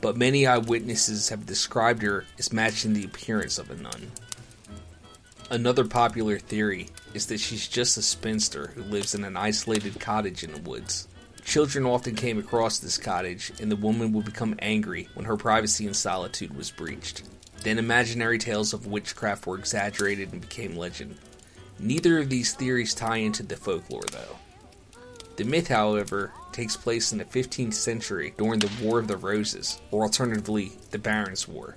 but 0.00 0.16
many 0.16 0.46
eyewitnesses 0.46 1.28
have 1.28 1.44
described 1.44 2.00
her 2.00 2.24
as 2.38 2.54
matching 2.54 2.94
the 2.94 3.04
appearance 3.04 3.58
of 3.58 3.70
a 3.70 3.76
nun. 3.76 4.12
Another 5.48 5.84
popular 5.84 6.40
theory 6.40 6.88
is 7.14 7.26
that 7.26 7.38
she's 7.38 7.68
just 7.68 7.96
a 7.96 8.02
spinster 8.02 8.68
who 8.74 8.82
lives 8.82 9.14
in 9.14 9.22
an 9.22 9.36
isolated 9.36 10.00
cottage 10.00 10.42
in 10.42 10.52
the 10.52 10.60
woods. 10.60 11.06
Children 11.44 11.86
often 11.86 12.16
came 12.16 12.38
across 12.38 12.78
this 12.78 12.98
cottage, 12.98 13.52
and 13.60 13.70
the 13.70 13.76
woman 13.76 14.12
would 14.12 14.24
become 14.24 14.56
angry 14.58 15.08
when 15.14 15.26
her 15.26 15.36
privacy 15.36 15.86
and 15.86 15.94
solitude 15.94 16.56
was 16.56 16.72
breached. 16.72 17.22
Then 17.62 17.78
imaginary 17.78 18.38
tales 18.38 18.72
of 18.72 18.88
witchcraft 18.88 19.46
were 19.46 19.56
exaggerated 19.56 20.32
and 20.32 20.40
became 20.40 20.76
legend. 20.76 21.16
Neither 21.78 22.18
of 22.18 22.28
these 22.28 22.52
theories 22.52 22.94
tie 22.94 23.18
into 23.18 23.44
the 23.44 23.56
folklore, 23.56 24.02
though. 24.10 24.38
The 25.36 25.44
myth, 25.44 25.68
however, 25.68 26.32
takes 26.50 26.76
place 26.76 27.12
in 27.12 27.18
the 27.18 27.24
15th 27.24 27.74
century 27.74 28.34
during 28.36 28.58
the 28.58 28.72
War 28.82 28.98
of 28.98 29.06
the 29.06 29.16
Roses, 29.16 29.80
or 29.92 30.02
alternatively, 30.02 30.72
the 30.90 30.98
Barons' 30.98 31.46
War. 31.46 31.76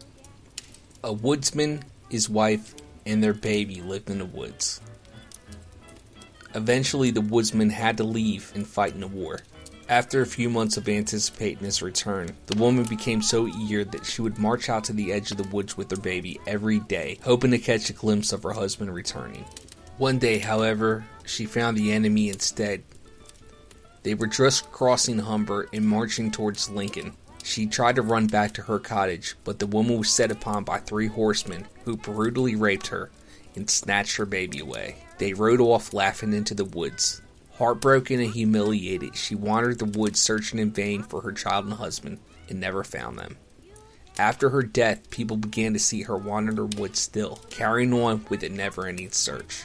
A 1.04 1.14
woodsman, 1.14 1.84
his 2.10 2.28
wife, 2.28 2.74
and 3.10 3.24
their 3.24 3.34
baby 3.34 3.82
lived 3.82 4.10
in 4.10 4.20
the 4.20 4.26
woods. 4.26 4.82
Eventually, 6.56 7.12
the 7.12 7.22
woodsman 7.22 7.70
had 7.70 7.98
to 7.98 8.04
leave 8.04 8.52
and 8.56 8.66
fight 8.66 8.94
in 8.94 9.02
the 9.02 9.08
war. 9.08 9.40
After 9.88 10.22
a 10.22 10.28
few 10.28 10.50
months 10.50 10.78
of 10.78 10.88
anticipating 10.88 11.64
his 11.64 11.82
return, 11.82 12.36
the 12.46 12.58
woman 12.58 12.84
became 12.84 13.24
so 13.24 13.48
eager 13.48 13.84
that 13.84 14.06
she 14.06 14.22
would 14.22 14.38
march 14.38 14.70
out 14.70 14.84
to 14.86 14.94
the 14.94 15.12
edge 15.12 15.32
of 15.32 15.38
the 15.38 15.48
woods 15.50 15.76
with 15.76 15.90
her 15.90 15.98
baby 15.98 16.40
every 16.46 16.80
day, 16.82 17.20
hoping 17.24 17.52
to 17.52 17.58
catch 17.58 17.90
a 17.90 17.94
glimpse 17.94 18.32
of 18.32 18.44
her 18.44 18.52
husband 18.52 18.94
returning. 18.94 19.46
One 19.98 20.20
day, 20.20 20.38
however, 20.38 21.06
she 21.26 21.46
found 21.46 21.76
the 21.76 21.92
enemy 21.92 22.30
instead. 22.30 22.84
They 24.04 24.14
were 24.14 24.28
just 24.28 24.72
crossing 24.72 25.20
Humber 25.20 25.68
and 25.74 25.86
marching 25.86 26.32
towards 26.32 26.70
Lincoln. 26.70 27.14
She 27.44 27.66
tried 27.66 27.96
to 27.96 28.02
run 28.02 28.28
back 28.28 28.54
to 28.54 28.64
her 28.64 28.80
cottage, 28.80 29.36
but 29.44 29.60
the 29.60 29.68
woman 29.68 29.98
was 29.98 30.10
set 30.10 30.32
upon 30.32 30.64
by 30.64 30.80
three 30.80 31.08
horsemen 31.08 31.68
who 31.86 31.98
brutally 31.98 32.56
raped 32.56 32.88
her 32.88 33.10
and 33.56 33.70
snatched 33.70 34.18
her 34.18 34.26
baby 34.26 34.60
away. 34.60 34.98
They 35.18 35.34
rode 35.34 35.62
off 35.62 35.94
laughing 35.94 36.34
into 36.34 36.54
the 36.54 36.66
woods. 36.66 37.22
Heartbroken 37.58 38.20
and 38.22 38.34
humiliated, 38.34 39.18
she 39.18 39.36
wandered 39.36 39.80
the 39.80 40.00
woods 40.00 40.20
searching 40.20 40.60
in 40.60 40.72
vain 40.72 41.04
for 41.04 41.22
her 41.22 41.32
child 41.32 41.66
and 41.66 41.74
husband 41.74 42.20
and 42.48 42.60
never 42.60 42.84
found 42.84 43.18
them. 43.18 43.38
After 44.18 44.50
her 44.50 44.64
death, 44.64 45.10
people 45.10 45.38
began 45.38 45.74
to 45.74 45.80
see 45.80 46.04
her 46.04 46.18
wander 46.18 46.52
the 46.52 46.66
woods 46.66 47.00
still, 47.00 47.40
carrying 47.50 47.94
on 47.94 48.26
with 48.30 48.44
a 48.44 48.50
never 48.50 48.86
ending 48.86 49.12
search. 49.12 49.64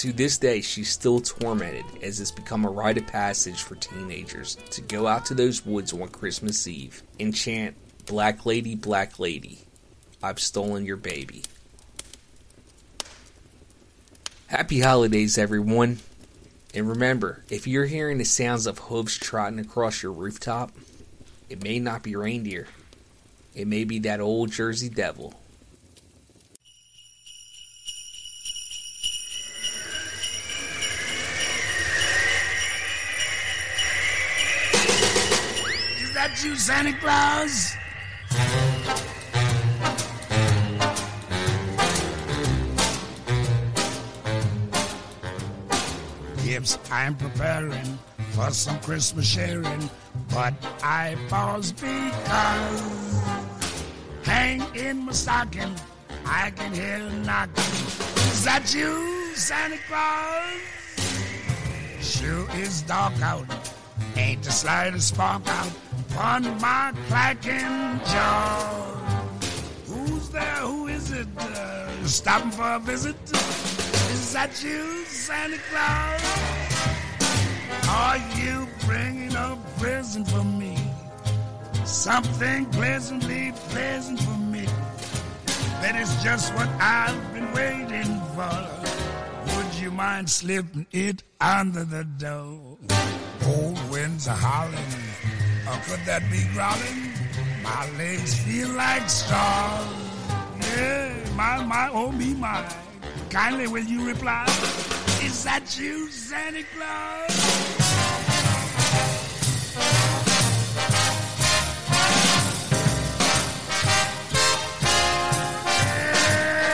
To 0.00 0.14
this 0.14 0.38
day, 0.38 0.62
she's 0.62 0.88
still 0.88 1.20
tormented 1.20 1.84
as 2.00 2.20
it's 2.20 2.30
become 2.30 2.64
a 2.64 2.70
rite 2.70 2.96
of 2.96 3.06
passage 3.06 3.62
for 3.62 3.74
teenagers 3.74 4.54
to 4.70 4.80
go 4.80 5.06
out 5.06 5.26
to 5.26 5.34
those 5.34 5.66
woods 5.66 5.92
on 5.92 6.08
Christmas 6.08 6.66
Eve 6.66 7.02
and 7.20 7.36
chant, 7.36 7.76
Black 8.06 8.46
Lady, 8.46 8.74
Black 8.74 9.18
Lady, 9.18 9.58
I've 10.22 10.40
stolen 10.40 10.86
your 10.86 10.96
baby. 10.96 11.42
Happy 14.46 14.80
holidays, 14.80 15.36
everyone. 15.36 15.98
And 16.72 16.88
remember, 16.88 17.44
if 17.50 17.66
you're 17.66 17.84
hearing 17.84 18.16
the 18.16 18.24
sounds 18.24 18.66
of 18.66 18.78
hooves 18.78 19.18
trotting 19.18 19.58
across 19.58 20.02
your 20.02 20.12
rooftop, 20.12 20.72
it 21.50 21.62
may 21.62 21.78
not 21.78 22.02
be 22.02 22.16
reindeer. 22.16 22.68
It 23.54 23.66
may 23.66 23.84
be 23.84 23.98
that 23.98 24.22
old 24.22 24.50
Jersey 24.50 24.88
devil. 24.88 25.39
That 36.20 36.44
you, 36.44 36.54
Santa 36.54 36.92
Claus? 37.00 37.74
Yes, 46.44 46.78
I'm 46.92 47.16
preparing 47.16 47.98
for 48.32 48.50
some 48.50 48.78
Christmas 48.80 49.24
sharing, 49.26 49.88
but 50.28 50.52
I 50.82 51.16
pause 51.30 51.72
because 51.72 53.22
hang 54.22 54.62
in 54.74 55.06
my 55.06 55.12
stocking, 55.12 55.74
I 56.26 56.50
can 56.50 56.74
hear 56.74 56.98
knocking. 57.24 57.64
Is 58.34 58.44
that 58.44 58.74
you, 58.74 59.34
Santa 59.34 59.78
Claus? 59.88 60.60
Sure 62.04 62.46
is 62.60 62.82
dark 62.82 63.18
out. 63.22 63.46
Ain't 64.16 64.42
the 64.42 64.52
slightest 64.52 65.08
spark 65.08 65.46
out 65.46 65.72
upon 66.10 66.42
my 66.60 66.92
clacking 67.08 68.00
jaw. 68.06 68.96
Who's 69.86 70.28
there? 70.30 70.56
Who 70.56 70.88
is 70.88 71.10
it? 71.10 71.26
Uh, 71.38 72.06
stopping 72.06 72.50
for 72.50 72.74
a 72.74 72.78
visit? 72.78 73.16
Is 73.32 74.32
that 74.32 74.62
you, 74.62 75.04
Santa 75.04 75.58
Claus? 75.70 76.22
Are 77.88 78.18
you 78.38 78.66
bringing 78.86 79.34
a 79.34 79.58
present 79.78 80.28
for 80.28 80.44
me? 80.44 80.76
Something 81.84 82.66
pleasantly 82.66 83.52
pleasant 83.70 84.20
for 84.20 84.38
me. 84.38 84.66
That 85.80 85.96
is 85.96 86.10
just 86.22 86.54
what 86.54 86.68
I've 86.80 87.34
been 87.34 87.52
waiting 87.52 88.20
for. 88.34 89.56
Would 89.56 89.74
you 89.74 89.90
mind 89.90 90.28
slipping 90.28 90.86
it 90.92 91.22
under 91.40 91.84
the 91.84 92.04
door? 92.04 92.78
Cold 93.40 93.90
winds 93.90 94.28
are 94.28 94.36
howling, 94.36 95.09
or 95.70 95.78
could 95.86 96.04
that 96.04 96.22
be 96.30 96.42
growling? 96.52 97.12
My 97.62 97.88
legs 97.96 98.34
feel 98.40 98.70
like 98.70 99.08
straws. 99.08 99.86
Yeah, 100.60 101.14
my, 101.36 101.64
my, 101.64 101.90
oh 101.92 102.10
me, 102.10 102.34
my. 102.34 102.64
Kindly 103.30 103.68
will 103.68 103.84
you 103.84 104.06
reply? 104.06 104.44
Is 105.22 105.44
that 105.44 105.78
you, 105.78 106.08
Santa 106.08 106.64
Claus? 106.74 107.30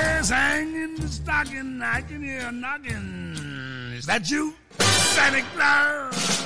Yes, 0.08 0.30
hang 0.30 0.74
in 0.74 0.94
the 0.94 1.08
stocking, 1.08 1.82
I 1.82 2.00
can 2.00 2.22
hear 2.22 2.46
a 2.48 2.52
knocking. 2.52 3.36
Is 3.94 4.06
that 4.06 4.30
you, 4.30 4.54
Santa 4.78 5.42
Claus? 5.54 6.45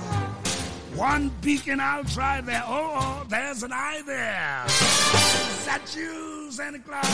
One 0.95 1.31
beacon 1.41 1.79
I'll 1.79 2.03
try 2.03 2.41
there. 2.41 2.63
Oh, 2.67 2.91
oh, 2.93 3.25
there's 3.29 3.63
an 3.63 3.71
eye 3.73 4.01
there. 4.05 4.63
Is 4.67 5.65
that 5.65 5.95
you, 5.95 6.51
Santa 6.51 6.79
Claus? 6.79 7.05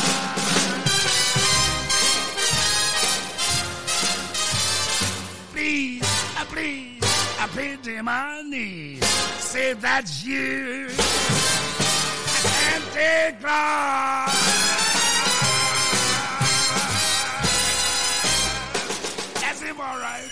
Please, 5.53 6.03
uh, 6.38 6.45
please, 6.45 7.03
I 7.39 7.47
pity 7.55 8.01
my 8.01 8.41
knees. 8.45 9.05
Say 9.39 9.73
that's 9.73 10.25
you, 10.25 10.89
Santa 12.49 13.36
Claus. 13.39 14.34
That's 19.41 19.61
him, 19.61 19.80
all 19.80 19.99
right. 19.99 20.26